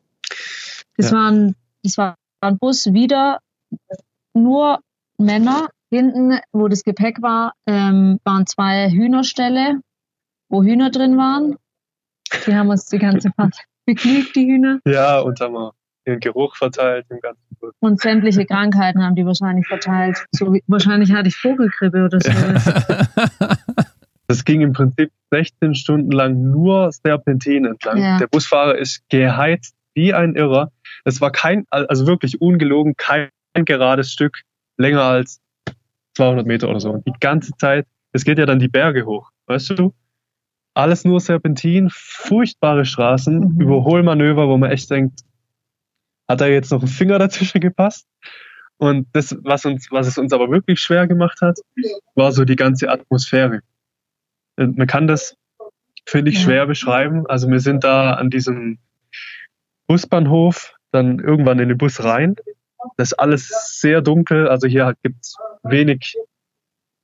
[0.97, 1.17] Das, Ja.
[1.17, 3.39] waren, das war ein Bus wieder
[4.33, 4.79] nur
[5.17, 5.67] Männer.
[5.91, 9.79] Hinten, wo das Gepäck war, ähm, waren zwei Hühnerställe,
[10.49, 11.55] wo Hühner drin waren.
[12.45, 13.55] Die haben uns die ganze Fahrt
[13.85, 14.79] begnügt, die Hühner.
[14.85, 15.71] Ja, und haben wir
[16.07, 17.73] den Geruch verteilt im ganzen Bus.
[17.79, 20.25] Und sämtliche Krankheiten haben die wahrscheinlich verteilt.
[20.31, 22.31] So wahrscheinlich hatte ich Vogelgrippe oder so.
[24.27, 27.97] Das ging im Prinzip 16 Stunden lang nur Serpentin entlang.
[27.97, 28.17] Ja.
[28.17, 30.71] Der Busfahrer ist geheizt wie ein Irrer.
[31.03, 34.41] Es war kein, also wirklich ungelogen, kein gerades Stück
[34.77, 35.39] länger als
[36.15, 37.01] 200 Meter oder so.
[37.05, 37.85] Die ganze Zeit.
[38.11, 39.93] Es geht ja dann die Berge hoch, weißt du?
[40.73, 43.61] Alles nur Serpentin, furchtbare Straßen, Mhm.
[43.61, 45.21] Überholmanöver, wo man echt denkt,
[46.27, 48.07] hat da jetzt noch ein Finger dazwischen gepasst?
[48.77, 51.59] Und das, was uns, was es uns aber wirklich schwer gemacht hat,
[52.15, 53.61] war so die ganze Atmosphäre.
[54.57, 55.35] Man kann das,
[56.05, 56.43] finde ich, Ja.
[56.43, 57.25] schwer beschreiben.
[57.27, 58.77] Also wir sind da an diesem
[59.87, 62.35] Busbahnhof, dann irgendwann in den Bus rein.
[62.97, 64.47] Das ist alles sehr dunkel.
[64.47, 66.15] Also hier gibt es wenig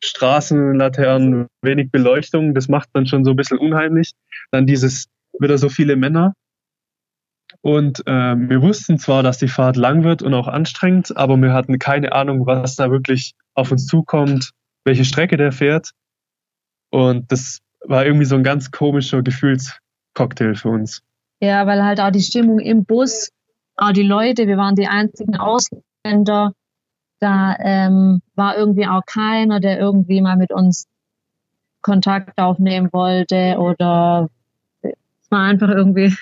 [0.03, 2.53] Straßenlaternen, wenig Beleuchtung.
[2.53, 4.13] Das macht dann schon so ein bisschen unheimlich.
[4.51, 5.07] Dann dieses,
[5.39, 6.33] wieder so viele Männer.
[7.61, 11.53] Und ähm, wir wussten zwar, dass die Fahrt lang wird und auch anstrengend, aber wir
[11.53, 14.51] hatten keine Ahnung, was da wirklich auf uns zukommt,
[14.85, 15.91] welche Strecke der fährt.
[16.91, 21.01] Und das war irgendwie so ein ganz komischer Gefühlscocktail für uns.
[21.39, 23.29] Ja, weil halt auch die Stimmung im Bus,
[23.77, 26.53] auch die Leute, wir waren die einzigen Ausländer.
[27.19, 30.87] Da ähm, war irgendwie auch keiner, der irgendwie mal mit uns
[31.81, 34.29] Kontakt aufnehmen wollte oder
[34.83, 34.91] es
[35.31, 36.15] war einfach irgendwie.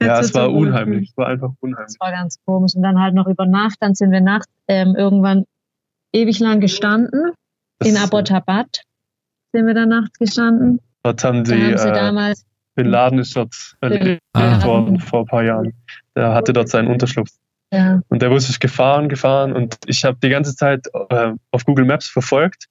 [0.00, 1.10] Ja, es war unheimlich.
[1.10, 1.86] Es war einfach unheimlich.
[1.88, 2.74] Das war ganz komisch.
[2.74, 5.44] Und dann halt noch über Nacht, dann sind wir nachts ähm, irgendwann
[6.12, 7.32] ewig lang gestanden.
[7.84, 8.82] In Das- Abbottabad
[9.52, 10.80] sind wir dann nachts gestanden.
[11.02, 14.62] Dort haben Da sie, haben sie äh, damals Bin Laden ist dort erlebt Ah.
[14.64, 15.72] worden vor ein paar Jahren.
[16.14, 17.30] Der hatte dort seinen Unterschlupf.
[17.72, 21.64] ja, Und der Bus ist gefahren, gefahren und ich habe die ganze Zeit äh, auf
[21.64, 22.66] Google Maps verfolgt,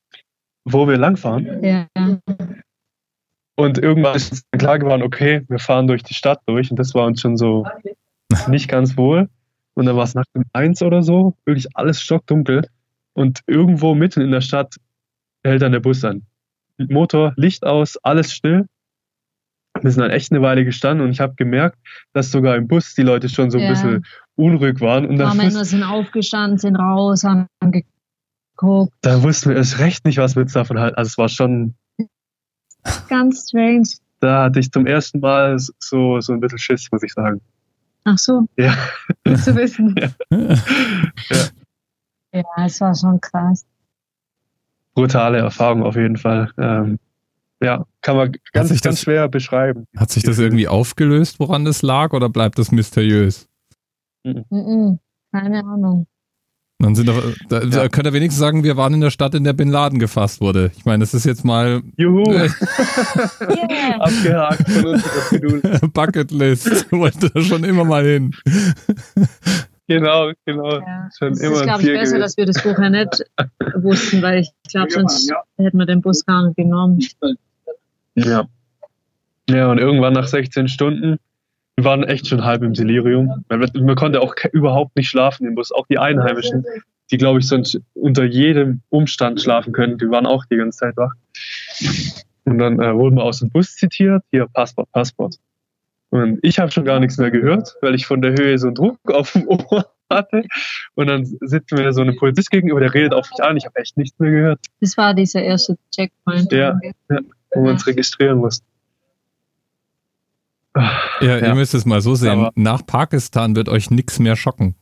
[0.65, 1.63] wo wir langfahren.
[1.63, 1.87] ja,
[3.55, 6.77] Und irgendwann ist uns dann klar geworden, okay, wir fahren durch die Stadt durch und
[6.77, 7.65] das war uns schon so
[8.47, 9.29] nicht ganz wohl.
[9.73, 12.67] Und dann war es nachts um eins oder so, wirklich alles stockdunkel.
[13.13, 14.75] Und irgendwo mitten in der Stadt
[15.43, 16.23] hält dann der Bus an.
[16.77, 18.67] Motor, Licht aus, alles still.
[19.81, 21.77] Wir sind dann echt eine Weile gestanden und ich habe gemerkt,
[22.13, 23.69] dass sogar im Bus die Leute schon so ein Ja.
[23.69, 25.05] bisschen unruhig waren.
[25.05, 28.93] Und paar Männer sind aufgestanden, sind raus, haben geguckt.
[29.01, 30.95] dann wussten wir erst recht nicht, was wir jetzt davon halten.
[30.97, 31.75] Also es war schon,
[33.09, 33.87] Ganz strange.
[34.19, 37.39] da hatte ich zum ersten Mal so, so ein bisschen Schiss, muss ich sagen.
[38.03, 38.73] Ach so, Ja.
[39.43, 39.93] zu wissen.
[40.31, 41.45] Ja.
[42.33, 43.65] Ja, es war schon krass.
[44.97, 46.49] Brutale Erfahrung auf jeden Fall.
[46.57, 46.97] Ähm,
[47.61, 49.85] ja, kann man ganz, sich ganz das- schwer beschreiben.
[49.95, 53.47] Hat sich das irgendwie aufgelöst, woran das lag, oder bleibt das mysteriös?
[54.23, 54.99] Mhm.
[55.31, 56.07] Keine Ahnung.
[56.79, 57.13] Dann sind da,
[57.49, 59.97] da, da könnt ihr wenigstens sagen, wir waren in der Stadt, in der Bin Laden
[59.97, 60.71] gefasst wurde.
[60.77, 63.99] Ich meine, das ist jetzt mal Juhu, Yeah.
[63.99, 65.87] abgehakt von uns das To-Do.
[65.89, 66.91] Bucketlist.
[66.91, 68.35] Wollte da schon immer mal hin.
[69.87, 70.79] Genau, genau.
[70.79, 71.09] Ja.
[71.17, 72.19] Schon Es immer ist, glaube ich, besser, gewesen.
[72.19, 73.23] dass wir das vorher nicht
[73.75, 76.99] wussten, weil ich glaube, sonst hätten wir den Bus gar nicht genommen.
[78.15, 78.47] Ja.
[79.49, 81.19] Ja, und irgendwann nach 16 Stunden
[81.77, 83.45] wir waren echt schon halb im Delirium.
[83.49, 85.71] Man, man konnte auch überhaupt nicht schlafen im Bus.
[85.71, 86.65] Auch die Einheimischen,
[87.11, 90.97] die, glaube ich, sonst unter jedem Umstand schlafen können, die waren auch die ganze Zeit
[90.97, 91.13] wach.
[92.45, 95.35] Und dann äh, wurden wir aus dem Bus zitiert, hier Passport, Passport.
[96.09, 98.75] Und ich habe schon gar nichts mehr gehört, weil ich von der Höhe so einen
[98.75, 100.43] Druck auf dem Ohr hatte.
[100.95, 103.57] Und dann sitzt mir so eine Polizist gegenüber, der redet auf mich an.
[103.57, 106.51] Ich habe echt nichts mehr gehört, Das war dieser erste Checkpoint.
[106.51, 106.79] Ja.
[107.53, 108.65] wo wir uns registrieren mussten.
[110.75, 110.91] Ja,
[111.21, 111.37] Ja.
[111.47, 112.29] ihr müsst es mal so sehen.
[112.39, 114.75] Aber- Nach Pakistan wird euch nichts mehr schocken.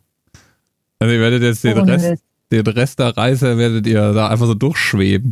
[0.99, 4.53] Also ihr werdet jetzt den Rest, den Rest der Reise werdet ihr da einfach so
[4.53, 5.31] durchschweben.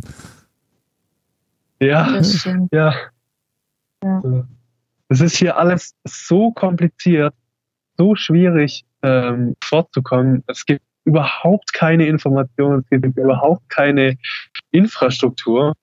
[1.80, 2.20] Ja,
[2.72, 2.94] ja.
[4.02, 4.46] Ja.
[5.14, 7.34] Es ist hier alles so kompliziert,
[7.96, 10.42] so schwierig ähm, fortzukommen.
[10.48, 14.16] Es gibt überhaupt keine Informationen, es gibt überhaupt keine
[14.72, 15.74] Infrastruktur.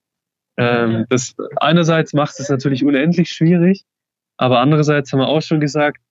[0.57, 3.85] Ähm, das einerseits macht es natürlich unendlich schwierig,
[4.35, 6.01] aber andererseits haben wir auch schon gesagt,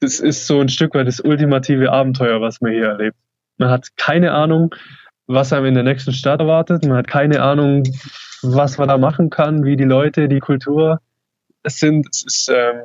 [0.00, 3.16] das ist so ein Stück weit das ultimative Abenteuer, was man hier erlebt.
[3.58, 4.74] Man hat keine Ahnung,
[5.28, 6.84] was einem in der nächsten Stadt erwartet.
[6.84, 7.84] Man hat keine Ahnung,
[8.42, 11.00] was man da machen kann, wie die Leute, die Kultur
[11.66, 12.06] es sind.
[12.10, 12.82] Es ist ähm,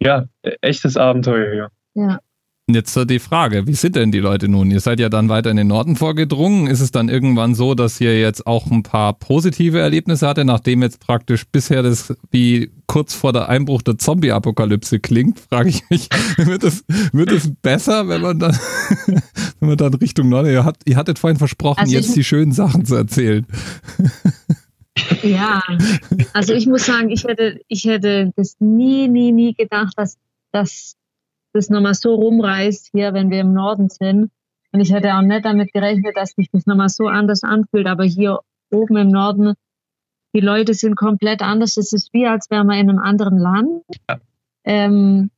[0.00, 0.26] ja
[0.60, 1.70] echtes Abenteuer hier.
[1.94, 2.20] Ja.
[2.66, 4.70] Jetzt die Frage, wie sind denn die Leute nun?
[4.70, 6.66] Ihr seid ja dann weiter in den Norden vorgedrungen.
[6.66, 10.80] Ist es dann irgendwann so, dass ihr jetzt auch ein paar positive Erlebnisse hatte, nachdem
[10.80, 16.08] jetzt praktisch bisher das wie kurz vor der Einbruch der Zombie-Apokalypse klingt, frage ich mich,
[16.38, 18.58] wird es, wird es besser, wenn man dann,
[19.60, 22.52] wenn man dann Richtung Norden, ihr, habt, ihr hattet vorhin versprochen, Also jetzt die schönen
[22.52, 23.46] Sachen zu erzählen.
[25.22, 25.62] Ja,
[26.32, 30.18] also ich muss sagen, ich hätte, ich hätte das nie, nie, nie gedacht, dass,
[30.52, 30.96] dass
[31.52, 34.30] das nochmal so rumreißt hier, wenn wir im Norden sind.
[34.72, 37.86] Und ich hätte auch nicht damit gerechnet, dass sich das nochmal so anders anfühlt.
[37.86, 38.40] Aber hier
[38.72, 39.54] oben im Norden,
[40.34, 41.76] die Leute sind komplett anders.
[41.76, 43.82] Es ist wie, als wären wir in einem anderen Land.
[44.64, 45.30] Ähm,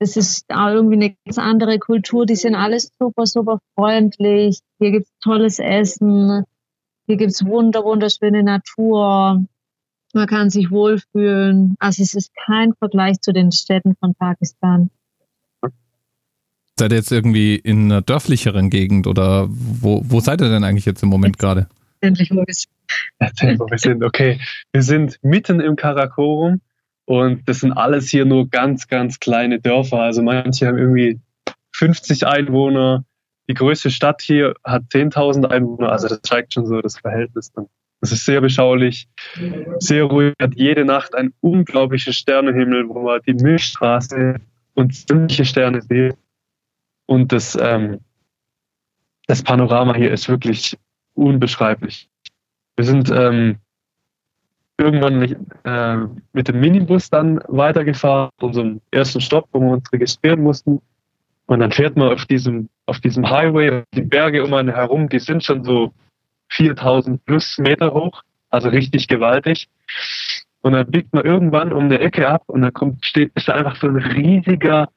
[0.00, 2.26] es ist auch irgendwie eine ganz andere Kultur.
[2.26, 4.58] Die sind alles super, super freundlich.
[4.80, 6.44] Hier gibt's tolles Essen.
[7.06, 9.44] Hier gibt's wunder, wunderschöne Natur.
[10.14, 11.76] Man kann sich wohlfühlen.
[11.78, 14.90] Also es ist kein Vergleich zu den Städten von Pakistan.
[16.76, 20.86] Seid ihr jetzt irgendwie in einer dörflicheren Gegend oder wo, wo seid ihr denn eigentlich
[20.86, 21.68] jetzt im Moment gerade?
[22.00, 22.66] Endlich wo es
[23.18, 24.02] Erzähl, wo wir sind.
[24.02, 24.40] Okay,
[24.72, 26.60] wir sind mitten im Karakorum
[27.04, 30.00] und das sind alles hier nur ganz, ganz kleine Dörfer.
[30.00, 31.20] Also manche haben irgendwie
[31.72, 33.04] 50 Einwohner.
[33.48, 35.92] Die größte Stadt hier hat 10.000 Einwohner.
[35.92, 37.52] Also das zeigt schon so das Verhältnis.
[37.52, 37.66] dann.
[38.00, 39.08] Das ist sehr beschaulich,
[39.78, 40.34] sehr ruhig.
[40.38, 44.36] Hat jede Nacht einen unglaublichen Sternenhimmel, wo man die Milchstraße
[44.74, 46.14] und sämtliche Sterne sieht.
[47.06, 48.00] Und das, ähm,
[49.26, 50.76] das Panorama hier ist wirklich
[51.14, 52.10] unbeschreiblich.
[52.76, 53.56] Wir sind ähm,
[54.76, 55.96] irgendwann nicht, äh,
[56.32, 60.82] mit dem Minibus dann weitergefahren, unserem ersten Stopp, wo wir uns registrieren mussten.
[61.46, 65.18] Und dann fährt man auf diesem, auf diesem Highway, die Berge um einen herum, die
[65.18, 65.92] sind schon so
[66.50, 69.68] 4000 plus Meter hoch, also richtig gewaltig.
[70.62, 73.54] Und dann biegt man irgendwann um eine Ecke ab und dann kommt, steht, ist da
[73.54, 74.88] einfach so ein riesiger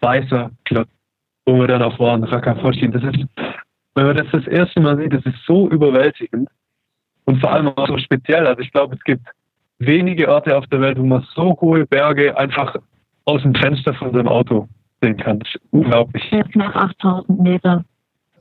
[0.00, 0.88] weißer Klotz,
[1.44, 2.88] wo wir dann auch waren, Rakafoshi.
[2.90, 3.26] Das ist,
[3.94, 6.48] wenn man das das erste Mal sieht, das ist so überwältigend
[7.24, 8.46] und vor allem auch so speziell.
[8.46, 9.26] Also ich glaube, es gibt
[9.78, 12.76] wenige Orte auf der Welt, wo man so hohe Berge einfach
[13.24, 14.68] aus dem Fenster von seinem Auto
[15.00, 15.38] sehen kann.
[15.40, 16.22] Das ist unglaublich.
[16.30, 17.84] jetzt nach 8000 Metern.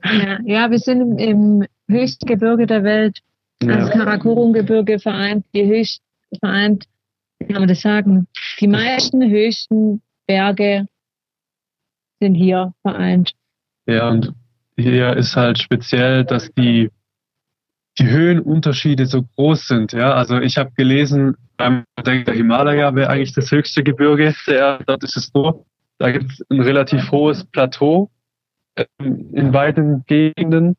[0.03, 3.19] Ja, ja, wir sind im, im höchsten Gebirge der Welt.
[3.63, 3.97] Also Ja.
[3.97, 6.01] Karakorum-Gebirge vereint die höchst,
[6.39, 6.85] vereint,
[7.39, 8.27] wie kann man das sagen?
[8.59, 10.85] Die meisten höchsten Berge
[12.19, 13.33] sind hier vereint.
[13.87, 14.33] Ja, und
[14.77, 16.89] hier ist halt speziell, dass die,
[17.99, 19.93] die Höhenunterschiede so groß sind.
[19.93, 24.55] Ja, also ich habe gelesen, man denkt, der Himalaya wäre eigentlich das höchste Gebirge der
[24.55, 24.83] Erde.
[24.87, 25.65] Dort ist es so,
[25.97, 28.11] da gibt es ein relativ hohes Plateau
[28.75, 30.75] ähm, in beiden Gegenden.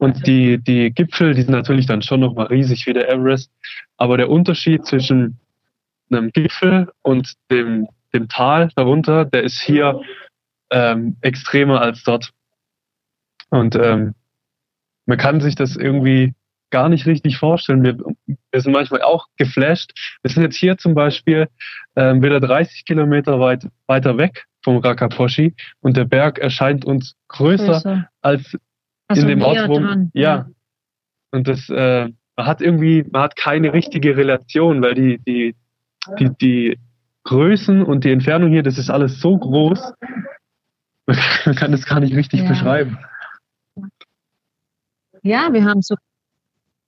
[0.00, 3.50] Und die, die Gipfel, die sind natürlich dann schon nochmal riesig wie der Everest.
[3.96, 5.40] Aber der Unterschied zwischen
[6.10, 10.00] einem Gipfel und dem, dem Tal darunter, der ist hier
[10.70, 12.30] ähm, extremer als dort.
[13.50, 14.14] Und ähm,
[15.06, 16.34] man kann sich das irgendwie
[16.70, 17.82] gar nicht richtig vorstellen.
[17.82, 19.92] Wir, wir sind manchmal auch geflasht.
[20.22, 21.48] Wir sind jetzt hier zum Beispiel
[21.96, 27.64] ähm, wieder 30 Kilometer weit weiter weg vom Rakaposhi und der Berg erscheint uns größer
[27.66, 28.08] Größer.
[28.20, 28.56] als
[29.08, 30.10] Also in dem Ort, wo dran.
[30.12, 30.46] ja.
[31.30, 35.56] Und das äh, man hat irgendwie, man hat keine richtige Relation, weil die, die,
[36.20, 36.78] die, die
[37.24, 39.92] Größen und die Entfernung hier, das ist alles so groß,
[41.06, 42.48] man kann das gar nicht richtig Ja.
[42.48, 42.98] beschreiben.
[45.22, 45.96] Ja, wir haben so,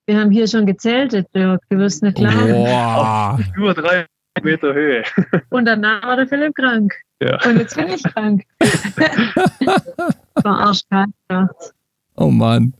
[0.06, 1.60] wir haben hier schon gezeltet, Dirk.
[1.68, 2.64] Du wirst nicht glauben.
[2.64, 3.38] Boah.
[3.56, 4.06] Über drei
[4.42, 5.02] Meter Höhe.
[5.50, 6.94] Und danach war der Philipp krank.
[7.22, 7.38] Ja.
[7.46, 8.44] Und jetzt bin ich krank.
[10.42, 11.14] War arschkrank.
[11.30, 11.48] Ja.
[12.16, 12.74] Oh Mann.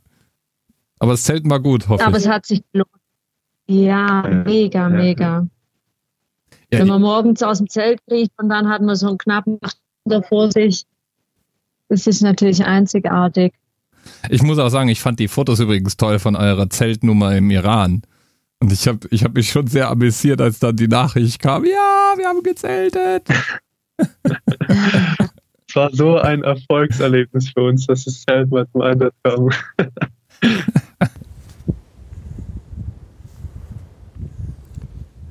[0.98, 2.24] Aber das Zelten war gut, hoffe Aber ich.
[2.24, 2.90] es hat sich gelohnt.
[3.66, 5.46] Ja, mega, mega.
[6.72, 9.58] Ja, Wenn man morgens aus dem Zelt kriegt und dann hat man so einen knappen
[9.62, 10.84] Achter vor sich.
[11.88, 13.54] Das ist natürlich einzigartig.
[14.28, 18.02] Ich muss auch sagen, ich fand die Fotos übrigens toll von eurer Zeltnummer im Iran.
[18.60, 22.14] Und ich habe ich hab mich schon sehr amüsiert, als dann die Nachricht kam, ja,
[22.16, 23.26] wir haben gezeltet.
[25.70, 29.50] Es war so ein Erfolgserlebnis für uns, dass das Zelt mal zum Einsatz kam.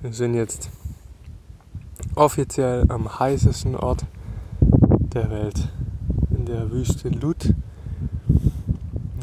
[0.02, 0.70] Wir sind jetzt
[2.16, 4.06] offiziell am heißesten Ort
[5.14, 5.68] der Welt,
[6.32, 7.54] in der Wüste Lut.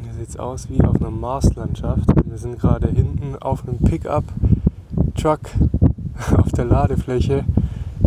[0.02, 2.10] Hier sieht es aus wie auf einer Marslandschaft.
[2.26, 5.40] Wir sind gerade hinten auf einem Pickup-Truck
[6.36, 7.46] auf der Ladefläche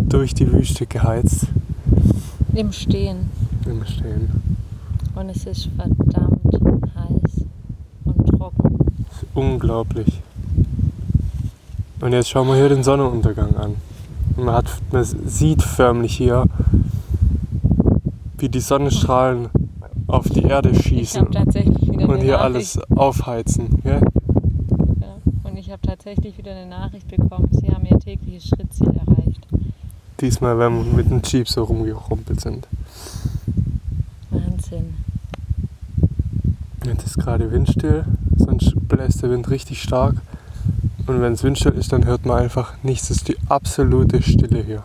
[0.09, 1.47] durch die Wüste geheizt.
[2.53, 3.29] Im Stehen.
[3.65, 4.29] Im Stehen.
[5.15, 6.53] Und es ist verdammt
[6.95, 7.45] heiß
[8.05, 8.77] und trocken.
[9.09, 10.21] Das ist unglaublich.
[12.01, 13.75] Und jetzt schauen wir hier den Sonnenuntergang an.
[14.35, 16.45] Und man, hat, man sieht förmlich hier,
[18.37, 19.49] wie die Sonnenstrahlen
[20.07, 22.39] auf die Erde schießen und hier Nachricht.
[22.39, 23.81] alles aufheizen.
[23.83, 24.01] Gell?
[25.01, 25.17] Ja.
[25.43, 29.38] Und ich habe tatsächlich wieder eine Nachricht bekommen, sie haben ihr tägliches Schrittziel erreicht.
[30.21, 32.67] Diesmal, wenn wir mit dem Jeep so rumgerumpelt sind.
[34.29, 34.95] Wahnsinn.
[36.85, 38.05] Jetzt ist gerade windstill,
[38.37, 40.15] sonst bläst der Wind richtig stark.
[41.07, 43.09] Und wenn es windstill ist, dann hört man einfach nichts.
[43.09, 44.83] Es ist die absolute Stille hier.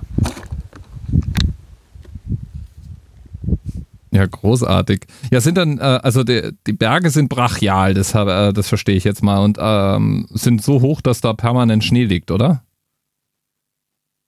[4.14, 5.06] Ja, großartig.
[5.32, 9.02] Ja, sind dann, äh, also die, die Berge sind brachial, das, äh, das verstehe ich
[9.02, 12.62] jetzt mal, und ähm, sind so hoch, dass da permanent Schnee liegt, oder?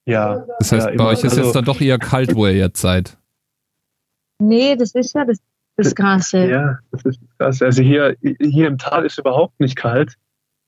[0.07, 0.45] Ja.
[0.59, 2.81] Das heißt, ja, bei euch ist Also, jetzt dann doch eher kalt, wo ihr jetzt
[2.81, 3.17] seid.
[4.39, 5.37] Nee, das ist ja das,
[5.75, 6.47] das Krasse.
[6.47, 7.61] Ja, das ist krass.
[7.61, 10.15] Also hier, hier im Tal ist überhaupt nicht kalt.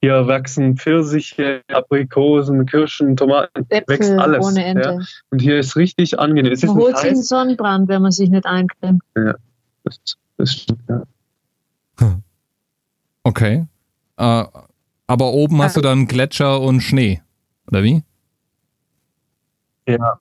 [0.01, 4.45] Hier wachsen Pfirsiche, Aprikosen, Kirschen, Tomaten, wächst Äpfel alles.
[4.45, 4.83] ohne Ende.
[4.83, 4.99] Ja.
[5.29, 6.51] Und hier ist richtig angenehm.
[6.51, 7.21] Es ist Man nicht holt sich einen.
[7.21, 9.01] Sonnenbrand, wenn man sich nicht eincremt.
[9.83, 9.99] Das,
[10.37, 11.03] das stimmt, ja.
[13.23, 13.67] Okay.
[14.17, 14.43] Äh,
[15.07, 17.21] aber oben hast du dann Gletscher und Schnee,
[17.67, 18.03] oder wie?
[19.89, 20.19] Ja,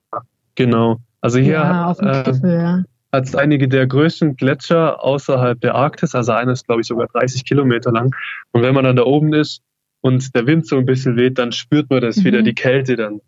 [0.55, 0.99] genau.
[1.21, 2.83] Also hier ja, auf dem äh, ja.
[3.13, 6.15] hat es einige der größten Gletscher außerhalb der Arktis.
[6.15, 8.15] Also einer ist, glaube ich, sogar 30 Kilometer lang.
[8.53, 9.63] Und wenn man dann da oben ist
[10.01, 12.25] und der Wind so ein bisschen weht, dann spürt man, dass Mhm.
[12.25, 13.21] wieder die Kälte dann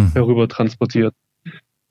[0.00, 0.12] Hm.
[0.14, 1.14] herüber transportiert.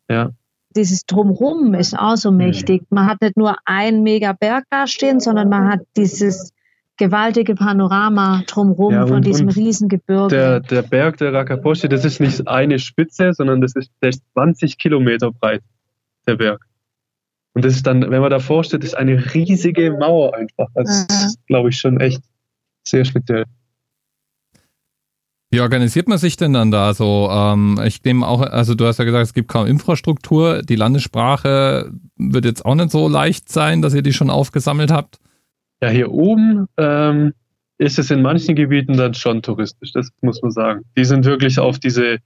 [0.10, 0.32] Ja.
[0.76, 2.84] Dieses Drumrum ist auch so mächtig.
[2.90, 6.52] Man hat nicht nur einen mega Berg da stehen, sondern man hat dieses
[6.98, 10.28] gewaltige Panorama drumrum Ja, von diesem Riesengebirge.
[10.36, 14.22] Der, der Berg der Rakaposhi, das ist nicht eine Spitze, sondern das ist, der ist
[14.34, 15.62] 20 Kilometer breit,
[16.28, 16.66] der Berg.
[17.56, 20.68] Und das ist dann, wenn man davor steht, ist eine riesige Mauer einfach.
[20.76, 21.26] Das Ja.
[21.28, 22.24] ist, glaube ich, schon echt
[22.88, 23.46] sehr speziell.
[25.52, 27.30] Wie organisiert man sich denn dann da so?
[27.32, 30.64] Ähm, ich nehme auch, also du hast ja gesagt, es gibt kaum Infrastruktur.
[30.64, 35.20] Die Landessprache wird jetzt auch nicht so leicht sein, dass ihr die schon aufgesammelt habt.
[35.82, 37.34] Ja, hier oben ähm,
[37.78, 40.82] ist es in manchen Gebieten dann schon touristisch, das muss man sagen.
[40.98, 42.20] Die sind wirklich auf diese,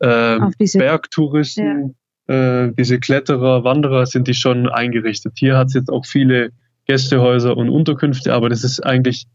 [0.00, 5.34] ähm, auf diese Bergtouristen, äh, diese Kletterer, Wanderer sind die schon eingerichtet.
[5.36, 6.50] Hier hat es jetzt auch viele
[6.86, 9.26] Gästehäuser und Unterkünfte, aber das ist eigentlich,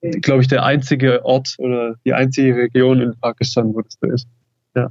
[0.00, 4.28] glaube ich, der einzige Ort oder die einzige Region in Pakistan, wo das so ist.
[4.74, 4.90] Ja.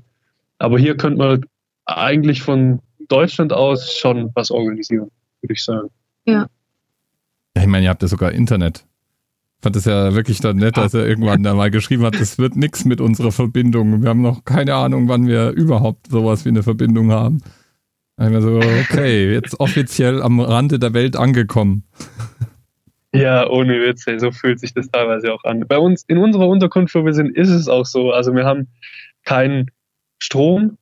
[0.57, 1.45] Aber hier könnte man
[1.85, 5.09] eigentlich von Deutschland aus schon was organisieren,
[5.41, 5.89] würde ich sagen.
[6.25, 6.47] Ja,
[7.59, 8.85] ich meine, ihr habt ja sogar Internet.
[9.57, 12.37] Ich fand es ja wirklich dann nett, als er irgendwann da mal geschrieben hat, das
[12.37, 14.01] wird nichts mit unserer Verbindung.
[14.01, 17.41] Wir haben noch keine Ahnung, wann wir überhaupt sowas wie eine Verbindung haben.
[18.17, 21.83] Mir so, okay, jetzt offiziell am Rande der Welt angekommen.
[23.13, 25.65] Ja, ohne Witze, so fühlt sich das teilweise auch an.
[25.67, 28.11] Bei uns, in unserer Unterkunft, wo wir sind, ist es auch so.
[28.11, 28.67] Also wir haben
[29.23, 29.71] keinen
[30.19, 30.77] Strom.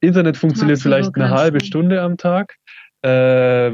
[0.00, 1.62] Internet funktioniert vielleicht eine halbe.
[1.64, 2.56] Stunde am Tag.
[3.02, 3.08] Äh,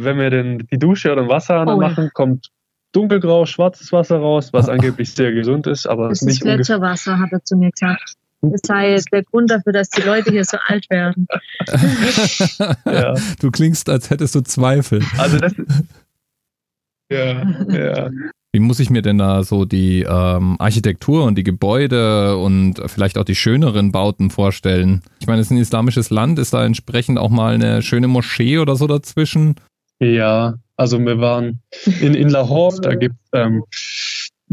[0.05, 1.89] wenn wir denn die Dusche oder den Wasserhahn Oh ja.
[1.89, 2.51] machen, kommt
[2.93, 6.57] dunkelgrau, schwarzes Wasser raus, was angeblich sehr gesund ist, aber das ist nicht ungefähr.
[6.57, 8.15] Gletscherwasser, hat er zu mir gesagt.
[8.43, 11.27] Das sei jetzt der Grund dafür, dass die Leute hier so alt werden.
[12.85, 13.15] Ja.
[13.41, 15.03] Du klingst, als hättest du Zweifel.
[15.19, 15.69] Also das ist,
[17.11, 18.11] ja, ja.
[18.55, 23.19] Wie muss ich mir denn da so die ähm, Architektur und die Gebäude und vielleicht
[23.19, 25.03] auch die schöneren Bauten vorstellen?
[25.19, 28.59] Ich meine, es ist ein islamisches Land, ist da entsprechend auch mal eine schöne Moschee
[28.59, 29.57] oder so dazwischen?
[29.99, 31.63] Ja, also wir waren
[32.01, 33.65] in, in Lahore, da gibt es ähm,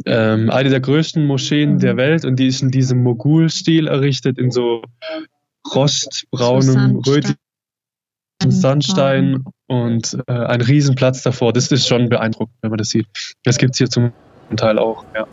[0.08, 4.50] ähm, eine der größten Moscheen der Welt und die ist in diesem Mogul-Stil errichtet, in
[4.50, 4.82] so
[5.76, 7.38] rostbraunem, rötlichem
[8.50, 11.54] Sandstein und äh, ein Riesenplatz davor.
[11.54, 13.08] Das ist schon beeindruckend, wenn man das sieht.
[13.44, 14.12] Das gibt es hier zum
[14.56, 15.28] Teil auch, ja.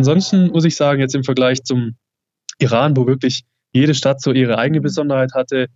[0.00, 1.96] Ansonsten muss ich sagen, jetzt im Vergleich zum
[2.58, 5.68] Iran, wo wirklich jede Stadt so ihre eigene Besonderheit hatte,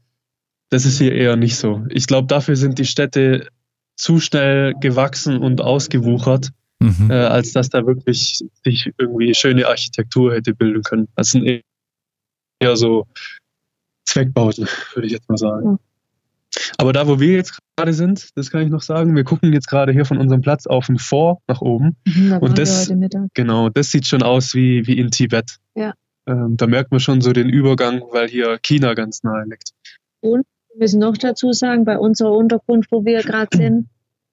[0.70, 1.84] das ist hier eher nicht so.
[1.90, 3.48] Ich glaube, dafür sind die Städte
[3.96, 6.50] zu schnell gewachsen und ausgewuchert,
[6.80, 7.10] Mhm.
[7.10, 11.08] äh, als dass da wirklich sich irgendwie schöne Architektur hätte bilden können.
[11.16, 11.62] Das sind
[12.60, 13.06] eher so
[14.04, 15.78] Zweckbauten, würde ich jetzt mal sagen.
[16.78, 19.68] Aber da, wo wir jetzt gerade sind, das kann ich noch sagen, wir gucken jetzt
[19.68, 21.96] gerade hier von unserem Platz auf den Fort nach oben.
[22.06, 22.92] Mhm, da Und das-.
[23.34, 25.56] Genau, das sieht schon aus wie, wie in Tibet.
[25.74, 25.94] Ja.
[26.26, 29.72] Ähm, da merkt man schon so den Übergang, weil hier China ganz nahe liegt.
[30.22, 30.42] Wir
[30.78, 33.88] müssen noch dazu sagen, bei unserer Unterkunft, wo wir gerade sind,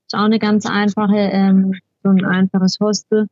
[0.07, 3.27] ist auch eine ganz einfache, ähm, so ein einfaches Hostel.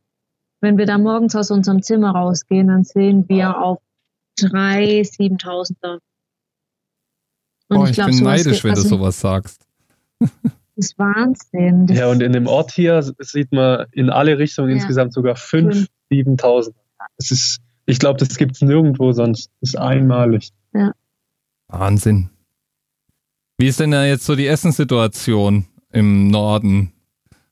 [0.61, 3.79] Wenn wir da morgens aus unserem Zimmer rausgehen, dann sehen wir auf
[4.37, 5.99] drei 7000er.
[7.69, 9.65] Und Boah, ich, glaub, bin neidisch, wenn du also, sowas sagst.
[10.19, 10.29] Das
[10.75, 11.87] ist Wahnsinn.
[11.87, 14.75] Das Ja, und in dem Ort hier sieht man in alle Richtungen Ja.
[14.75, 15.87] insgesamt sogar fünf, Fünf.
[16.09, 16.75] 7000.
[17.17, 19.51] Das ist, ich glaube, das gibt es nirgendwo sonst.
[19.61, 20.49] Das ist einmalig.
[21.67, 22.29] Wahnsinn.
[23.57, 26.93] Wie ist denn da jetzt so die Essenssituation im Norden?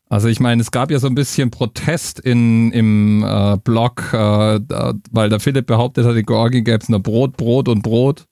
[0.09, 4.59] Also ich meine, es gab ja so ein bisschen Protest in, im äh, Blog, äh,
[4.65, 8.25] da, weil der Philipp behauptet hat, in Georgien gäbe es nur Brot, Brot und Brot.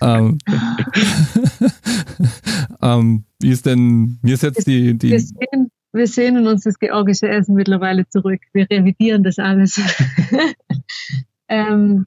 [0.00, 0.38] Ähm,
[2.82, 6.78] ähm, wie ist denn, wie ist jetzt die, wir, die sehen, wir sehnen uns das
[6.78, 8.40] georgische Essen mittlerweile zurück.
[8.52, 9.80] Wir revidieren das alles.
[11.48, 12.06] ähm,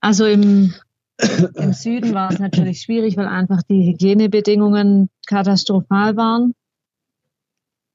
[0.00, 0.74] also im,
[1.54, 6.52] im Süden war es natürlich schwierig, weil einfach die Hygienebedingungen katastrophal waren.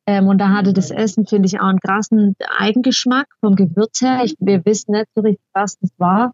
[0.08, 4.22] Ähm, und da hatte das Essen, finde ich, auch einen krassen Eigengeschmack vom Gewürz her.
[4.24, 6.34] Ich, wir wissen nicht so richtig, was das war.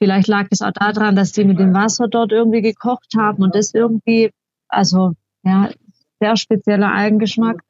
[0.00, 3.54] Vielleicht lag es auch daran, dass die mit dem Wasser dort irgendwie gekocht haben und
[3.54, 4.30] das irgendwie,
[4.68, 5.70] also ja,
[6.20, 7.62] sehr spezieller Eigengeschmack.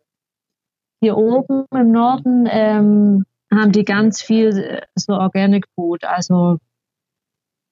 [1.00, 6.58] Hier oben im Norden ähm, haben die ganz viel äh, so Organic Food, also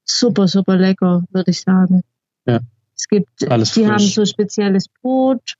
[0.04, 2.02] super, super lecker, würde ich sagen.
[2.46, 2.60] Ja.
[2.96, 3.90] Es gibt, Alles die frisch.
[3.90, 5.54] haben so spezielles Brot.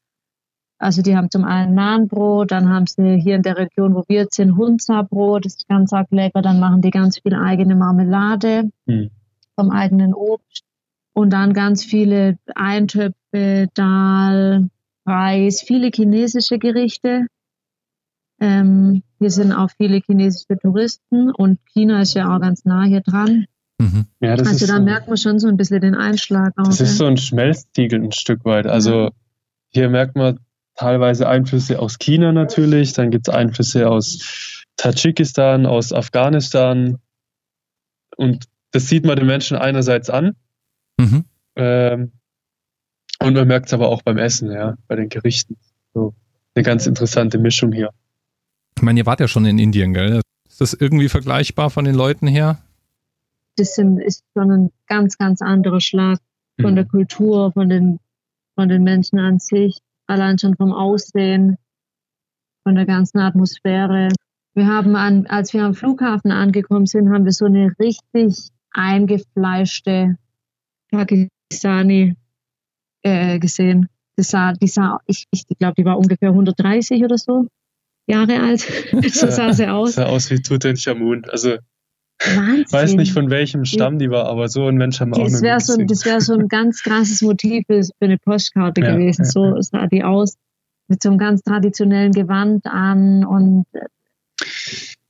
[0.79, 4.23] Also die haben zum einen Nahenbrot, dann haben sie hier in der Region, wo wir
[4.23, 6.43] jetzt sind, Hunza-Brot, das ist ganz arg lecker.
[6.43, 9.11] Dann machen die ganz viel eigene Marmelade Hm.
[9.55, 10.65] vom eigenen Obst
[11.15, 14.69] und dann ganz viele Eintöpfe, Dahl,
[15.07, 17.27] Reis, viele chinesische Gerichte.
[18.39, 23.01] Ähm, hier sind auch viele chinesische Touristen und China ist ja auch ganz nah hier
[23.01, 23.47] dran.
[23.79, 24.05] mhm.
[24.21, 26.53] Ja, das also ist da so, merkt man schon so ein bisschen den Einschlag.
[26.59, 26.97] Auch, das ist ja.
[26.97, 28.67] so ein Schmelztiegel ein Stück weit.
[28.67, 29.11] Also
[29.71, 30.39] hier merkt man
[30.77, 36.99] teilweise Einflüsse aus China natürlich, dann gibt es Einflüsse aus Tadschikistan, aus Afghanistan.
[38.17, 40.37] Und das sieht man den Menschen einerseits an,
[40.99, 41.25] Mhm.
[41.57, 42.13] Ähm,
[43.21, 45.57] und man merkt es aber auch beim Essen, ja, bei den Gerichten.
[45.93, 46.15] So
[46.55, 47.91] eine ganz interessante Mischung hier.
[48.77, 50.21] Ich meine, ihr wart ja schon in Indien, gell?
[50.49, 52.59] Ist das irgendwie vergleichbar von den Leuten her?
[53.59, 56.19] das sind, ist schon ein ganz, ganz anderer Schlag
[56.61, 56.77] von Mhm.
[56.77, 58.01] der Kultur, von den,
[58.55, 61.57] von den Menschen an sich, allein schon vom Aussehen,
[62.63, 64.09] von der ganzen Atmosphäre.
[64.55, 70.17] Wir haben an, als wir am Flughafen angekommen sind, haben wir so eine richtig eingefleischte
[70.91, 72.17] Pakistani
[73.03, 73.89] äh, gesehen.
[74.17, 77.47] Das sah, die sah, ich, ich glaube, die war ungefähr 130 oder so
[78.07, 78.61] Jahre alt.
[79.13, 79.95] so sah sie aus.
[79.95, 81.25] Sah aus wie Tutanchamun.
[81.27, 81.59] Also
[82.19, 82.65] Wahnsinn.
[82.67, 85.25] ich weiß nicht von welchem Stamm die war, aber so ein Mensch haben wir auch
[85.25, 85.87] Das nie wäre so, gesehen.
[85.89, 89.25] das wär so ein ganz krasses Motiv für für eine Postkarte Ja, gewesen.
[89.25, 90.37] ja, so sah die aus.
[90.89, 93.67] Mit so einem ganz traditionellen Gewand an und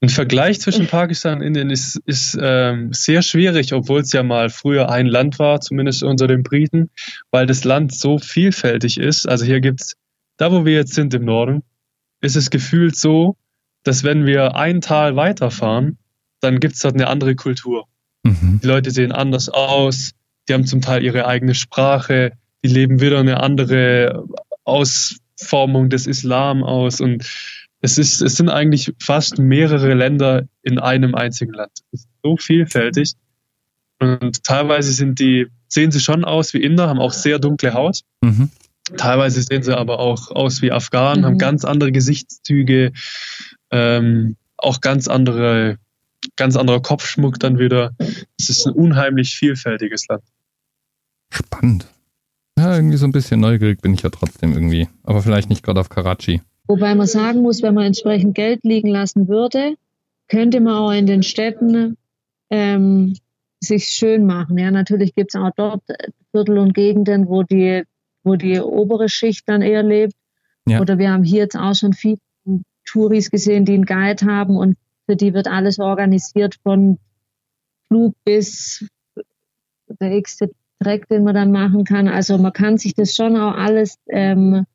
[0.00, 4.48] Ein Vergleich zwischen Pakistan und Indien ist, ist ähm, sehr schwierig, obwohl es ja mal
[4.50, 6.90] früher ein Land war, zumindest unter den Briten,
[7.30, 9.28] weil das Land so vielfältig ist.
[9.28, 9.96] Also hier gibt es,
[10.38, 11.62] da wo wir jetzt sind im Norden,
[12.20, 13.36] ist es gefühlt so,
[13.84, 15.98] dass wenn wir ein Tal weiterfahren,
[16.40, 17.86] dann gibt es dort eine andere Kultur.
[18.22, 18.60] Mhm.
[18.62, 20.12] Die Leute sehen anders aus,
[20.48, 22.32] die haben zum Teil ihre eigene Sprache,
[22.64, 24.24] die leben wieder eine andere
[24.64, 27.24] aus Formung des Islam aus und
[27.82, 31.70] es ist, es sind eigentlich fast mehrere Länder in einem einzigen Land.
[31.92, 33.12] Es ist so vielfältig.
[34.00, 38.00] Und teilweise sind die, sehen sie schon aus wie Inder, haben auch sehr dunkle Haut.
[38.22, 38.50] Mhm.
[38.96, 41.24] Teilweise sehen sie aber auch aus wie Afghanen, Mhm.
[41.26, 42.92] haben ganz andere Gesichtszüge,
[43.70, 45.76] ähm, auch ganz andere,
[46.36, 47.92] ganz anderer Kopfschmuck dann wieder.
[48.38, 50.24] Es ist ein unheimlich vielfältiges Land.
[51.32, 51.86] Spannend.
[52.58, 54.88] Ja, irgendwie so ein bisschen neugierig bin ich ja trotzdem irgendwie.
[55.02, 56.40] Aber vielleicht nicht gerade auf Karachi.
[56.66, 59.74] Wobei man sagen muss, wenn man entsprechend Geld liegen lassen würde,
[60.28, 61.96] könnte man auch in den Städten
[62.50, 63.14] ähm,
[63.60, 64.58] sich schön machen.
[64.58, 65.82] Ja, natürlich gibt es auch dort
[66.32, 67.84] Viertel und Gegenden, wo die,
[68.24, 70.14] wo die obere Schicht dann eher lebt.
[70.66, 70.80] Ja.
[70.80, 72.18] Oder wir haben hier jetzt auch schon viele
[72.84, 76.98] Touris gesehen, die einen Guide haben und für die wird alles organisiert von
[77.88, 78.86] Flug bis
[80.00, 80.50] der nächste
[80.82, 82.08] Track, den man dann machen kann.
[82.08, 84.66] Also man kann sich das schon auch alles ähm,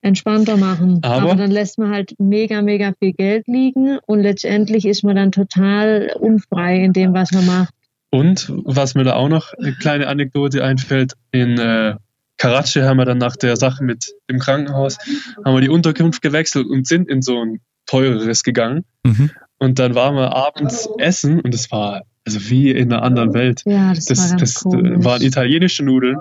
[0.00, 1.00] entspannter machen.
[1.02, 5.16] Aber- Aber, dann lässt man halt mega, mega viel Geld liegen und letztendlich ist man
[5.16, 7.74] dann total unfrei in dem, was man macht.
[8.10, 11.96] Und was mir da auch noch eine kleine Anekdote einfällt, in äh,
[12.36, 14.98] Karachi haben wir dann nach der Sache mit dem Krankenhaus,
[15.44, 18.84] haben wir die Unterkunft gewechselt und sind in so ein teureres gegangen.
[19.04, 19.30] Mhm.
[19.58, 23.62] Und dann waren wir abends essen und es war also wie in einer anderen Welt.
[23.64, 26.18] Ja, das, war Das, ganz das äh, waren italienische Nudeln,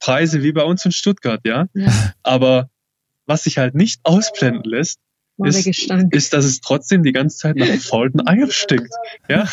[0.00, 1.66] Preise wie bei uns in Stuttgart, ja.
[1.74, 1.92] ja,
[2.22, 2.68] Aber
[3.26, 4.98] was sich halt nicht ausblenden lässt,
[5.36, 8.92] war ist- ist, dass es trotzdem die ganze Zeit nach faulten Eiern stinkt.
[9.28, 9.48] Ja,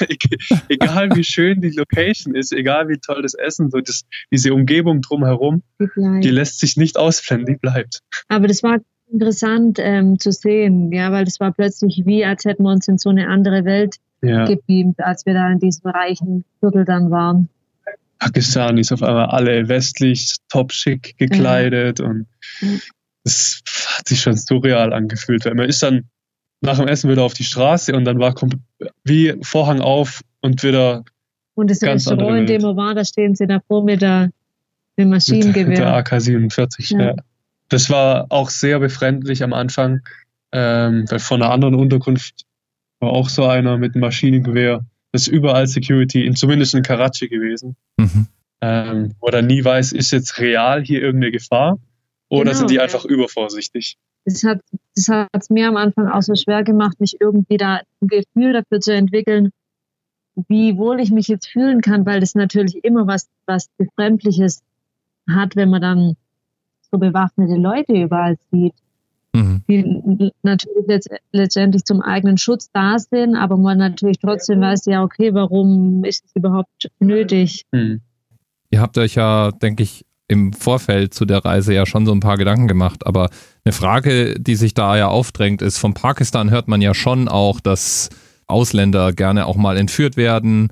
[0.69, 5.01] egal wie schön die Location ist, egal wie toll das Essen, so das, diese Umgebung
[5.01, 8.01] drumherum, Die die lässt sich nicht ausblenden, die bleibt.
[8.27, 8.79] Aber das war
[9.11, 12.97] interessant ähm, zu sehen, ja, weil das war plötzlich wie, als hätten wir uns in
[12.97, 14.45] so eine andere Welt Ja.
[14.45, 17.49] gebeamt, als wir da in diesem reichen Viertel dann waren.
[18.19, 22.27] Pakistanis auf einmal alle westlich, top schick gekleidet und
[22.61, 22.79] Mhm.
[23.23, 23.61] es
[23.97, 26.05] hat sich schon surreal angefühlt, weil man ist dann
[26.61, 28.35] nach dem Essen wieder auf die Straße und dann war
[29.03, 31.03] wie Vorhang auf und wieder
[31.55, 34.29] Und das Ganz Restaurant, in dem wir waren, da stehen sie davor mit der,
[34.95, 35.95] mit dem mit, mit der Maschinengewehr.
[35.95, 36.93] AK-47.
[36.97, 37.05] Ja.
[37.07, 37.15] Ja.
[37.71, 40.01] Das war auch sehr befremdlich am Anfang,
[40.51, 42.45] ähm, weil von einer anderen Unterkunft
[42.99, 44.85] war auch so einer mit einem Maschinengewehr.
[45.13, 48.27] Das ist überall Security, in, zumindest in Karachi gewesen, Mhm.
[48.61, 51.79] ähm, wo er nie weiß, ist jetzt real hier irgendeine Gefahr
[52.29, 52.83] oder Genau, sind die ja.
[52.83, 53.97] einfach übervorsichtig.
[54.25, 54.59] Das hat
[54.95, 58.81] das hat's mir am Anfang auch so schwer gemacht, mich irgendwie da ein Gefühl dafür
[58.81, 59.51] zu entwickeln,
[60.47, 64.61] wie wohl ich mich jetzt fühlen kann, weil das natürlich immer was, was Befremdliches
[65.29, 66.15] hat, wenn man dann
[66.91, 68.73] so bewaffnete Leute überall sieht.
[69.33, 69.63] Mhm.
[69.69, 75.03] die natürlich letzt, letztendlich zum eigenen Schutz da sind, aber man natürlich trotzdem weiß, ja,
[75.03, 77.63] okay, warum ist es überhaupt nötig?
[77.71, 78.01] Hm.
[78.71, 82.21] Ihr habt euch ja, denke ich, im Vorfeld zu der Reise ja schon so ein
[82.21, 83.29] paar Gedanken gemacht, aber
[83.63, 87.59] eine Frage, die sich da ja aufdrängt, ist, von Pakistan hört man ja schon auch,
[87.59, 88.09] dass
[88.47, 90.69] Ausländer gerne auch mal entführt werden.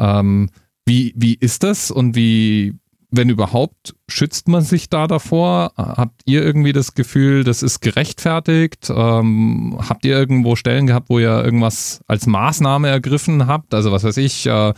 [0.00, 0.50] Ähm,
[0.86, 2.74] wie, wie ist das und wie,
[3.10, 5.72] wenn überhaupt, schützt man sich da davor?
[5.76, 8.90] Habt ihr irgendwie das Gefühl, das ist gerechtfertigt?
[8.90, 13.74] Ähm, habt ihr irgendwo Stellen gehabt, wo ihr irgendwas als Maßnahme ergriffen habt?
[13.74, 14.72] Also was weiß ich, äh,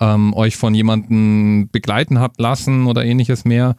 [0.00, 3.76] ähm, euch von jemandem begleiten habt lassen oder ähnliches mehr?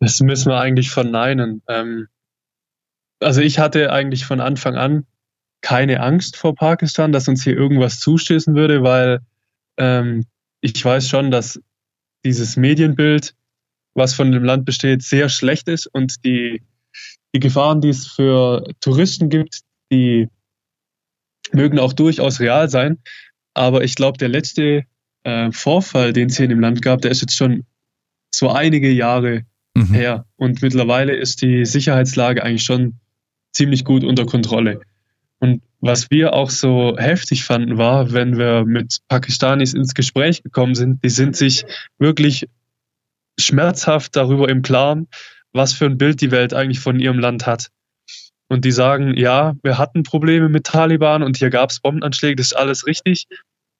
[0.00, 1.62] Das müssen wir eigentlich verneinen.
[1.68, 2.08] Ähm,
[3.20, 5.06] also ich hatte eigentlich von Anfang an
[5.60, 9.20] keine Angst vor Pakistan, dass uns hier irgendwas zustößen würde, weil
[9.76, 10.24] ähm,
[10.60, 11.60] ich weiß schon, dass
[12.24, 13.34] dieses Medienbild,
[13.94, 16.62] was von dem Land besteht, sehr schlecht ist und die,
[17.34, 19.60] die Gefahren, die es für Touristen gibt,
[19.90, 20.28] die
[21.52, 22.98] mögen auch durchaus real sein.
[23.54, 24.84] Aber ich glaube, der letzte
[25.24, 27.64] äh, Vorfall, den es hier in dem Land gab, der ist jetzt schon
[28.30, 29.44] so einige Jahre
[29.74, 29.94] Mhm.
[29.94, 30.26] her.
[30.36, 33.00] Und mittlerweile ist die Sicherheitslage eigentlich schon
[33.52, 34.80] ziemlich gut unter Kontrolle.
[35.38, 40.76] Und was wir auch so heftig fanden, war, wenn wir mit Pakistanis ins Gespräch gekommen
[40.76, 41.64] sind, die sind sich
[41.98, 42.48] wirklich
[43.38, 45.08] schmerzhaft darüber im Klaren,
[45.52, 47.68] was für ein Bild die Welt eigentlich von ihrem Land hat.
[48.48, 52.46] Und die sagen, ja, wir hatten Probleme mit Taliban und hier gab es Bombenanschläge, das
[52.46, 53.26] ist alles richtig.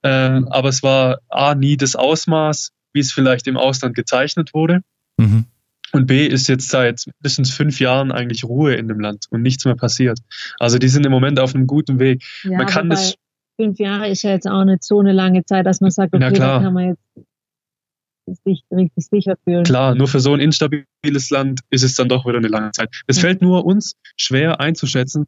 [0.03, 4.81] Ähm, aber es war A, nie das Ausmaß, wie es vielleicht im Ausland gezeichnet wurde.
[5.19, 5.45] Mhm.
[5.93, 9.65] Und B ist jetzt seit mindestens fünf Jahren eigentlich Ruhe in dem Land und nichts
[9.65, 10.19] mehr passiert.
[10.59, 12.23] Also die sind im Moment auf einem guten Weg.
[12.45, 13.15] Ja, Man kann das-
[13.61, 16.33] fünf Jahre ist ja jetzt auch nicht so eine lange Zeit, dass man sagt, okay,
[16.33, 16.59] klar.
[16.59, 19.65] da kann man jetzt sich richtig sicher fühlen.
[19.65, 22.89] Klar, nur für so ein instabiles Land ist es dann doch wieder eine lange Zeit.
[23.07, 23.23] Es Ja.
[23.23, 25.27] fällt nur uns schwer einzuschätzen,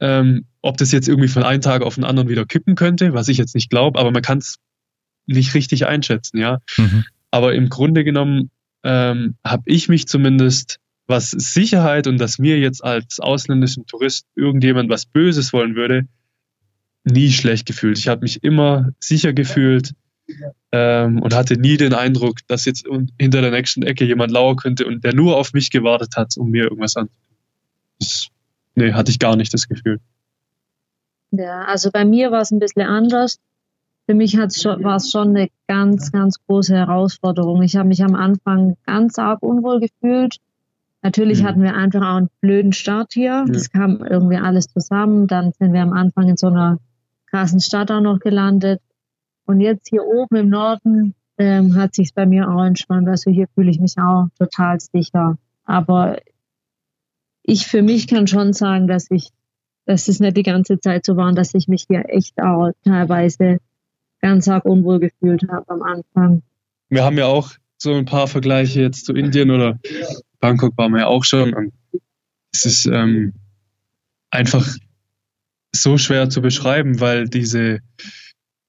[0.00, 3.28] ähm, ob das jetzt irgendwie von einem Tag auf den anderen wieder kippen könnte, was
[3.28, 4.58] ich jetzt nicht glaube, aber man kann es
[5.26, 6.58] nicht richtig einschätzen, ja.
[6.76, 7.04] Mhm.
[7.30, 8.50] Aber im Grunde genommen
[8.84, 14.88] ähm, habe ich mich zumindest was Sicherheit und dass mir jetzt als ausländischen Tourist irgendjemand
[14.88, 16.06] was Böses wollen würde,
[17.04, 17.98] nie schlecht gefühlt.
[17.98, 19.92] Ich habe mich immer sicher gefühlt
[20.72, 22.86] ähm, und hatte nie den Eindruck, dass jetzt
[23.18, 26.50] hinter der nächsten Ecke jemand lauern könnte und der nur auf mich gewartet hat, um
[26.50, 27.36] mir irgendwas anzutun.
[27.98, 28.28] Das,
[28.74, 30.00] nee, hatte ich gar nicht das Gefühl.
[31.30, 33.38] Ja, also bei mir war es ein bisschen anders.
[34.06, 37.62] Für mich schon, war es schon eine ganz, ganz große Herausforderung.
[37.62, 40.36] Ich habe mich am Anfang ganz arg unwohl gefühlt.
[41.02, 41.46] Natürlich Mhm.
[41.46, 43.44] hatten wir einfach auch einen blöden Start hier.
[43.48, 45.26] Das kam irgendwie alles zusammen.
[45.26, 46.78] Dann sind wir am Anfang in so einer
[47.26, 48.80] krassen Stadt auch noch gelandet.
[49.46, 53.08] Und jetzt hier oben im Norden ähm, hat sich bei mir auch entspannt.
[53.08, 55.36] Also hier fühle ich mich auch total sicher.
[55.64, 56.18] Aber
[57.42, 59.30] ich für mich kann schon sagen, dass ich
[59.86, 63.58] dass es nicht die ganze Zeit so war dass ich mich hier echt auch teilweise
[64.24, 66.42] ganz arg unwohl gefühlt habe am Anfang.
[66.88, 69.78] Wir haben ja auch so ein paar Vergleiche jetzt zu Indien oder
[70.40, 71.52] Bangkok waren wir ja auch schon.
[71.52, 71.74] Und
[72.50, 73.34] es ist ähm,
[74.30, 74.66] einfach
[75.76, 77.80] so schwer zu beschreiben, weil diese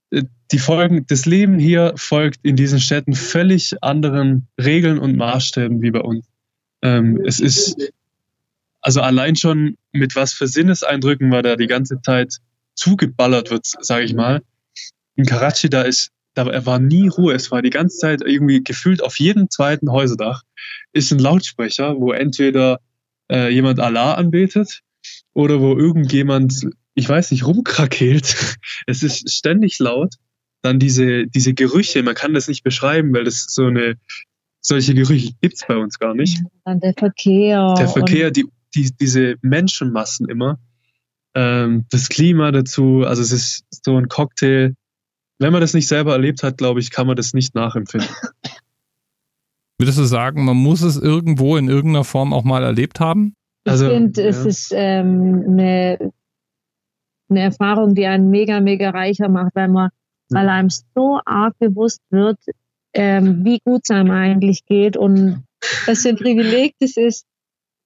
[0.10, 5.82] äh, die Folgen, das Leben hier folgt in diesen Städten völlig anderen Regeln und Maßstäben
[5.82, 6.26] wie bei uns.
[6.82, 7.78] Ähm, es ist
[8.82, 12.40] also allein schon mit was für Sinneseindrücken man da die ganze Zeit
[12.74, 14.42] zugeballert wird, sage ich mal.
[15.16, 17.34] In Karachi, da ist, da war nie Ruhe.
[17.34, 20.44] Es war die ganze Zeit irgendwie gefühlt auf jedem zweiten Häuserdach
[20.94, 22.80] ist ein Lautsprecher, wo entweder
[23.30, 24.82] äh, jemand Allah anbetet
[25.34, 28.58] oder wo irgendjemand, ich weiß nicht, rumkrakeelt.
[28.88, 30.16] Es ist ständig laut.
[30.62, 33.96] Dann diese, diese Gerüche, man kann das nicht beschreiben, weil das so eine,
[34.62, 36.42] solche Gerüche gibt's bei uns gar nicht.
[36.64, 37.76] Dann der Verkehr.
[37.78, 40.60] Der Verkehr, die, die, diese Menschenmassen immer,
[41.36, 44.74] ähm, das Klima dazu, also es ist so ein Cocktail.
[45.40, 48.10] Wenn man das nicht selber erlebt hat, glaube ich, kann man das nicht nachempfinden.
[49.78, 53.36] Würdest du sagen, man muss es irgendwo in irgendeiner Form auch mal erlebt haben?
[53.66, 54.46] Also, ich finde, es ja.
[54.46, 56.12] ist ähm, eine,
[57.30, 59.90] eine Erfahrung, die einen mega, mega reicher macht, weil man,
[60.30, 62.40] weil einem so arg bewusst wird,
[62.94, 65.44] ähm, wie gut es einem eigentlich geht und
[65.86, 67.26] was für ein Privileg das ist,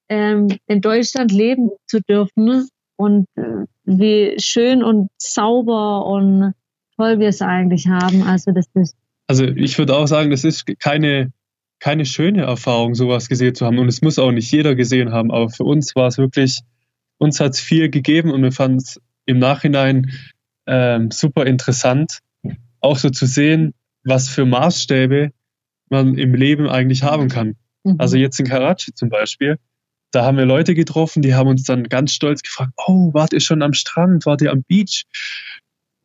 [0.10, 6.54] ähm, in Deutschland leben zu dürfen und äh, wie schön und sauber und
[7.00, 8.24] toll wir es eigentlich haben.
[8.24, 8.96] Also das ist
[9.28, 11.32] Also ich würde auch sagen, das ist keine,
[11.80, 13.80] keine schöne Erfahrung, sowas gesehen zu haben.
[13.80, 15.32] Und es muss auch nicht jeder gesehen haben.
[15.32, 16.60] Aber für uns war es wirklich,
[17.18, 20.12] uns hat es viel gegeben und wir fanden es im Nachhinein
[20.68, 22.20] ähm, super interessant,
[22.82, 23.74] auch so zu sehen,
[24.04, 25.32] was für Maßstäbe
[25.90, 27.56] man im Leben eigentlich haben kann.
[27.84, 27.96] mhm.
[27.98, 29.58] Also jetzt in Karachi zum Beispiel,
[30.12, 33.40] da haben wir Leute getroffen, die haben uns dann ganz stolz gefragt, oh, wart ihr
[33.40, 35.06] schon am Strand, wart ihr am Beach?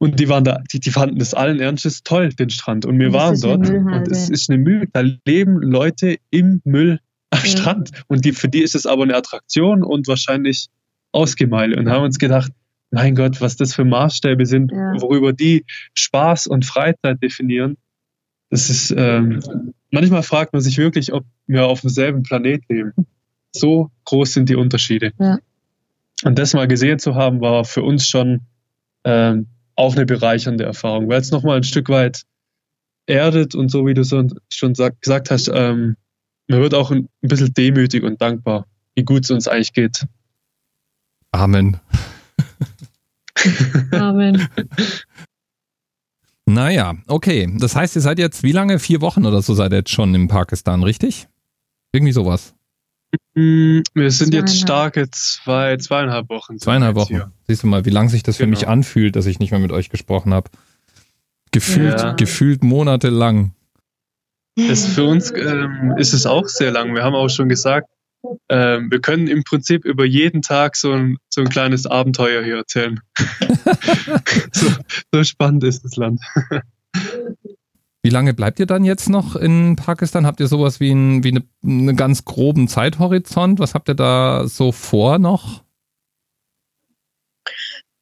[0.04, 2.84] Und die waren da, die, die fanden das allen Ernstes toll, den Strand.
[2.84, 7.00] Und wir es waren dort und es ist eine Müll, da leben Leute im Müll
[7.30, 7.46] am Ja.
[7.46, 7.90] Strand.
[8.08, 10.68] Und die, für die ist es aber eine Attraktion und wahrscheinlich
[11.12, 11.74] ausgemeilt.
[11.78, 12.52] Und haben uns gedacht,
[12.90, 15.00] mein Gott, was das für Maßstäbe sind, Ja.
[15.00, 17.78] worüber die Spaß und Freizeit definieren.
[18.50, 19.40] Das ist, ähm,
[19.90, 22.92] manchmal fragt man sich wirklich, ob wir auf demselben Planet leben.
[23.56, 25.12] So groß sind die Unterschiede.
[25.18, 25.38] Ja.
[26.24, 28.40] Und das mal gesehen zu haben, war für uns schon
[29.04, 29.46] ähm,
[29.76, 32.22] auch eine bereichernde Erfahrung, weil es nochmal ein Stück weit
[33.06, 35.96] erdet und so wie du so schon sag, gesagt hast, ähm,
[36.48, 40.06] man wird auch ein, ein bisschen demütig und dankbar, wie gut es uns eigentlich geht.
[41.32, 41.80] Amen.
[43.92, 44.48] Amen.
[46.46, 47.50] Naja, okay.
[47.58, 48.78] Das heißt, ihr seid jetzt wie lange?
[48.78, 51.26] Vier Wochen oder so seid ihr jetzt schon in Pakistan, richtig?
[51.92, 52.54] Irgendwie sowas.
[53.34, 56.58] Mm, Wir sind jetzt starke zwei, zweieinhalb Wochen.
[56.58, 57.14] Zweieinhalb Wochen.
[57.14, 57.32] hier.
[57.48, 58.56] Siehst du mal, wie lang sich das für Genau.
[58.58, 60.50] mich anfühlt, dass ich nicht mehr mit euch gesprochen habe.
[61.50, 62.12] Gefühlt, Ja.
[62.12, 63.52] gefühlt monatelang.
[64.56, 66.94] Das für uns ähm, ist es auch sehr lang.
[66.94, 67.88] Wir haben auch schon gesagt,
[68.48, 72.56] ähm, wir können im Prinzip über jeden Tag so ein, so ein kleines Abenteuer hier
[72.56, 73.00] erzählen.
[74.52, 74.66] so,
[75.12, 76.20] so spannend ist das Land.
[78.04, 80.26] Wie lange bleibt ihr dann jetzt noch in Pakistan?
[80.26, 83.60] Habt ihr sowas wie, ein, wie eine, einen ganz groben Zeithorizont?
[83.60, 85.62] Was habt ihr da so vor noch?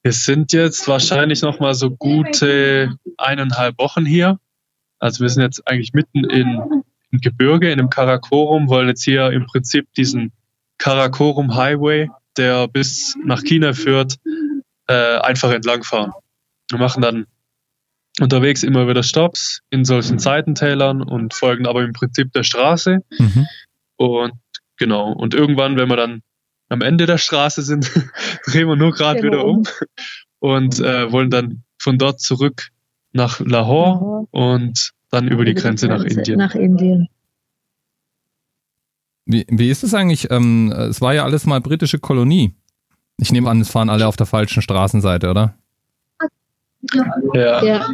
[0.02, 4.40] Wir sind jetzt wahrscheinlich noch mal so gute eineinhalb Wochen hier.
[4.98, 6.82] Also wir sind jetzt eigentlich mitten in,
[7.12, 10.32] im Gebirge, in dem Karakorum, wollen jetzt hier im Prinzip diesen
[10.78, 14.16] Karakorum Highway, der bis nach China führt,
[14.88, 16.10] äh, einfach entlangfahren.
[16.70, 17.26] Wir machen dann
[18.20, 22.98] unterwegs immer wieder Stops in solchen Seitentälern und folgen aber im Prinzip der Straße.
[23.18, 23.46] Mhm.
[23.96, 24.32] Und
[24.76, 26.22] genau, und irgendwann, wenn wir dann
[26.68, 27.90] am Ende der Straße sind,
[28.46, 29.62] drehen wir nur gerade wir wieder um
[30.40, 32.68] und äh, wollen dann von dort zurück
[33.12, 36.38] nach Lahore und dann über die Grenze nach Indien.
[36.38, 37.08] Nach Indien.
[39.24, 40.30] Wie, wie ist es eigentlich?
[40.30, 42.54] Ähm, es war ja alles mal britische Kolonie.
[43.18, 45.54] Ich nehme an, es fahren alle auf der falschen Straßenseite, oder?
[47.34, 47.62] Ja.
[47.64, 47.88] Ja.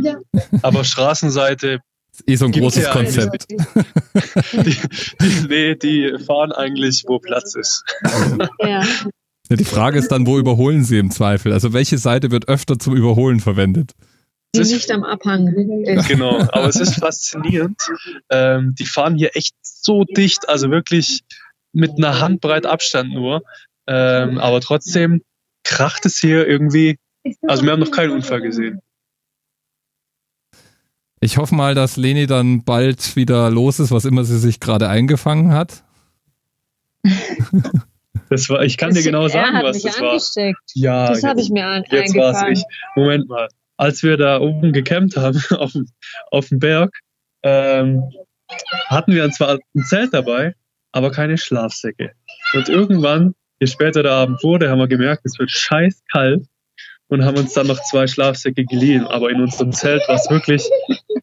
[0.62, 1.80] Aber Straßenseite,
[2.12, 3.46] Ist eh so ein großes ja Konzept.
[4.52, 4.76] die,
[5.20, 7.84] die, nee, die fahren eigentlich, wo Platz ist.
[8.60, 8.82] Ja.
[9.50, 11.52] Ja, die Frage ist dann, wo überholen sie im Zweifel?
[11.52, 13.92] Also welche Seite wird öfter zum Überholen verwendet?
[14.54, 16.08] Die ist- nicht am Abhang ist.
[16.08, 17.80] Genau, aber es ist faszinierend.
[18.30, 21.20] Ähm, die fahren hier echt so dicht, also wirklich
[21.72, 23.42] mit einer Handbreit Abstand nur.
[23.86, 25.22] Ähm, aber trotzdem
[25.64, 26.98] kracht es hier irgendwie.
[27.46, 28.80] Also wir haben noch keinen Unfall gesehen.
[31.20, 34.88] Ich hoffe mal, dass Leni dann bald wieder los ist, was immer sie sich gerade
[34.88, 35.82] eingefangen hat.
[38.30, 40.10] Das war, ich kann dir genau sagen, hat was das war.
[40.10, 40.60] angesteckt.
[40.74, 42.52] Ja, Das habe jetzt, ich mir ein, jetzt war es eingefangen.
[42.52, 42.62] ich.
[42.94, 43.48] Moment mal.
[43.78, 45.88] Als wir da oben gecampt haben, auf, dem-
[46.30, 46.90] auf dem Berg,
[47.42, 48.02] ähm,
[48.88, 50.54] hatten wir zwar ein Zelt dabei,
[50.92, 52.12] aber keine Schlafsäcke.
[52.52, 56.44] Und irgendwann, je später der Abend wurde, haben wir gemerkt, es wird scheiß kalt
[57.08, 59.06] und haben uns dann noch zwei Schlafsäcke geliehen.
[59.06, 60.68] Aber in unserem Zelt war es wirklich,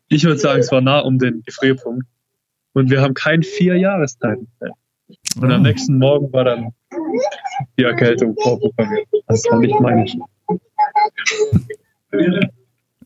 [0.10, 2.06] ich würde sagen, es war nah um den Gefrierpunkt.
[2.74, 4.74] Und wir haben kein vier Jahreszeiten-Zelt.
[5.40, 6.74] Und am nächsten Morgen war dann
[7.78, 9.08] die Erkältung vorprogrammiert.
[9.28, 10.06] Das kann nicht meine.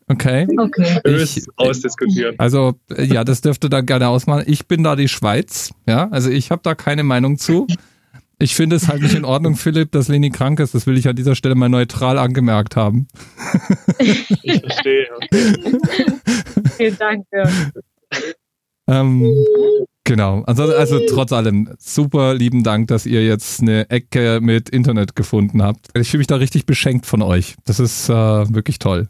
[0.08, 0.48] Okay.
[0.58, 1.00] Okay.
[1.06, 2.36] Ich- ausdiskutieren.
[2.40, 4.44] Also, äh, ja, das dürfte dann gerne ausmachen.
[4.48, 6.08] Ich bin da die Schweiz, ja.
[6.10, 7.68] Also ich habe da keine Meinung zu.
[8.42, 10.74] Ich finde es halt nicht in Ordnung, Philipp, dass Leni krank ist.
[10.74, 13.08] Das will ich an dieser Stelle mal neutral angemerkt haben.
[14.00, 15.08] Ich verstehe.
[16.78, 17.26] Vielen Dank.
[18.88, 19.46] Ähm,
[20.06, 20.44] genau.
[20.44, 25.62] Also, also trotz allem, super lieben Dank, dass ihr jetzt eine Ecke mit Internet gefunden
[25.62, 25.88] habt.
[25.94, 27.56] Ich fühle mich da richtig beschenkt von euch.
[27.66, 29.10] Das ist äh, wirklich toll.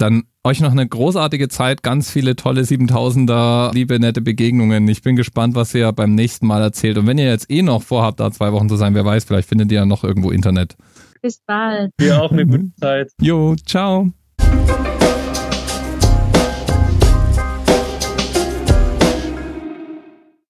[0.00, 4.88] Dann euch noch eine großartige Zeit, ganz viele tolle 7000er, liebe, nette Begegnungen.
[4.88, 6.96] Ich bin gespannt, was ihr beim nächsten Mal erzählt.
[6.96, 9.48] Und wenn ihr jetzt eh noch vorhabt, da zwei Wochen zu sein, wer weiß, vielleicht
[9.48, 10.76] findet ihr ja noch irgendwo Internet.
[11.20, 11.92] Bis bald.
[12.00, 13.10] Dir auch eine gute Zeit.
[13.20, 14.10] Jo, ciao.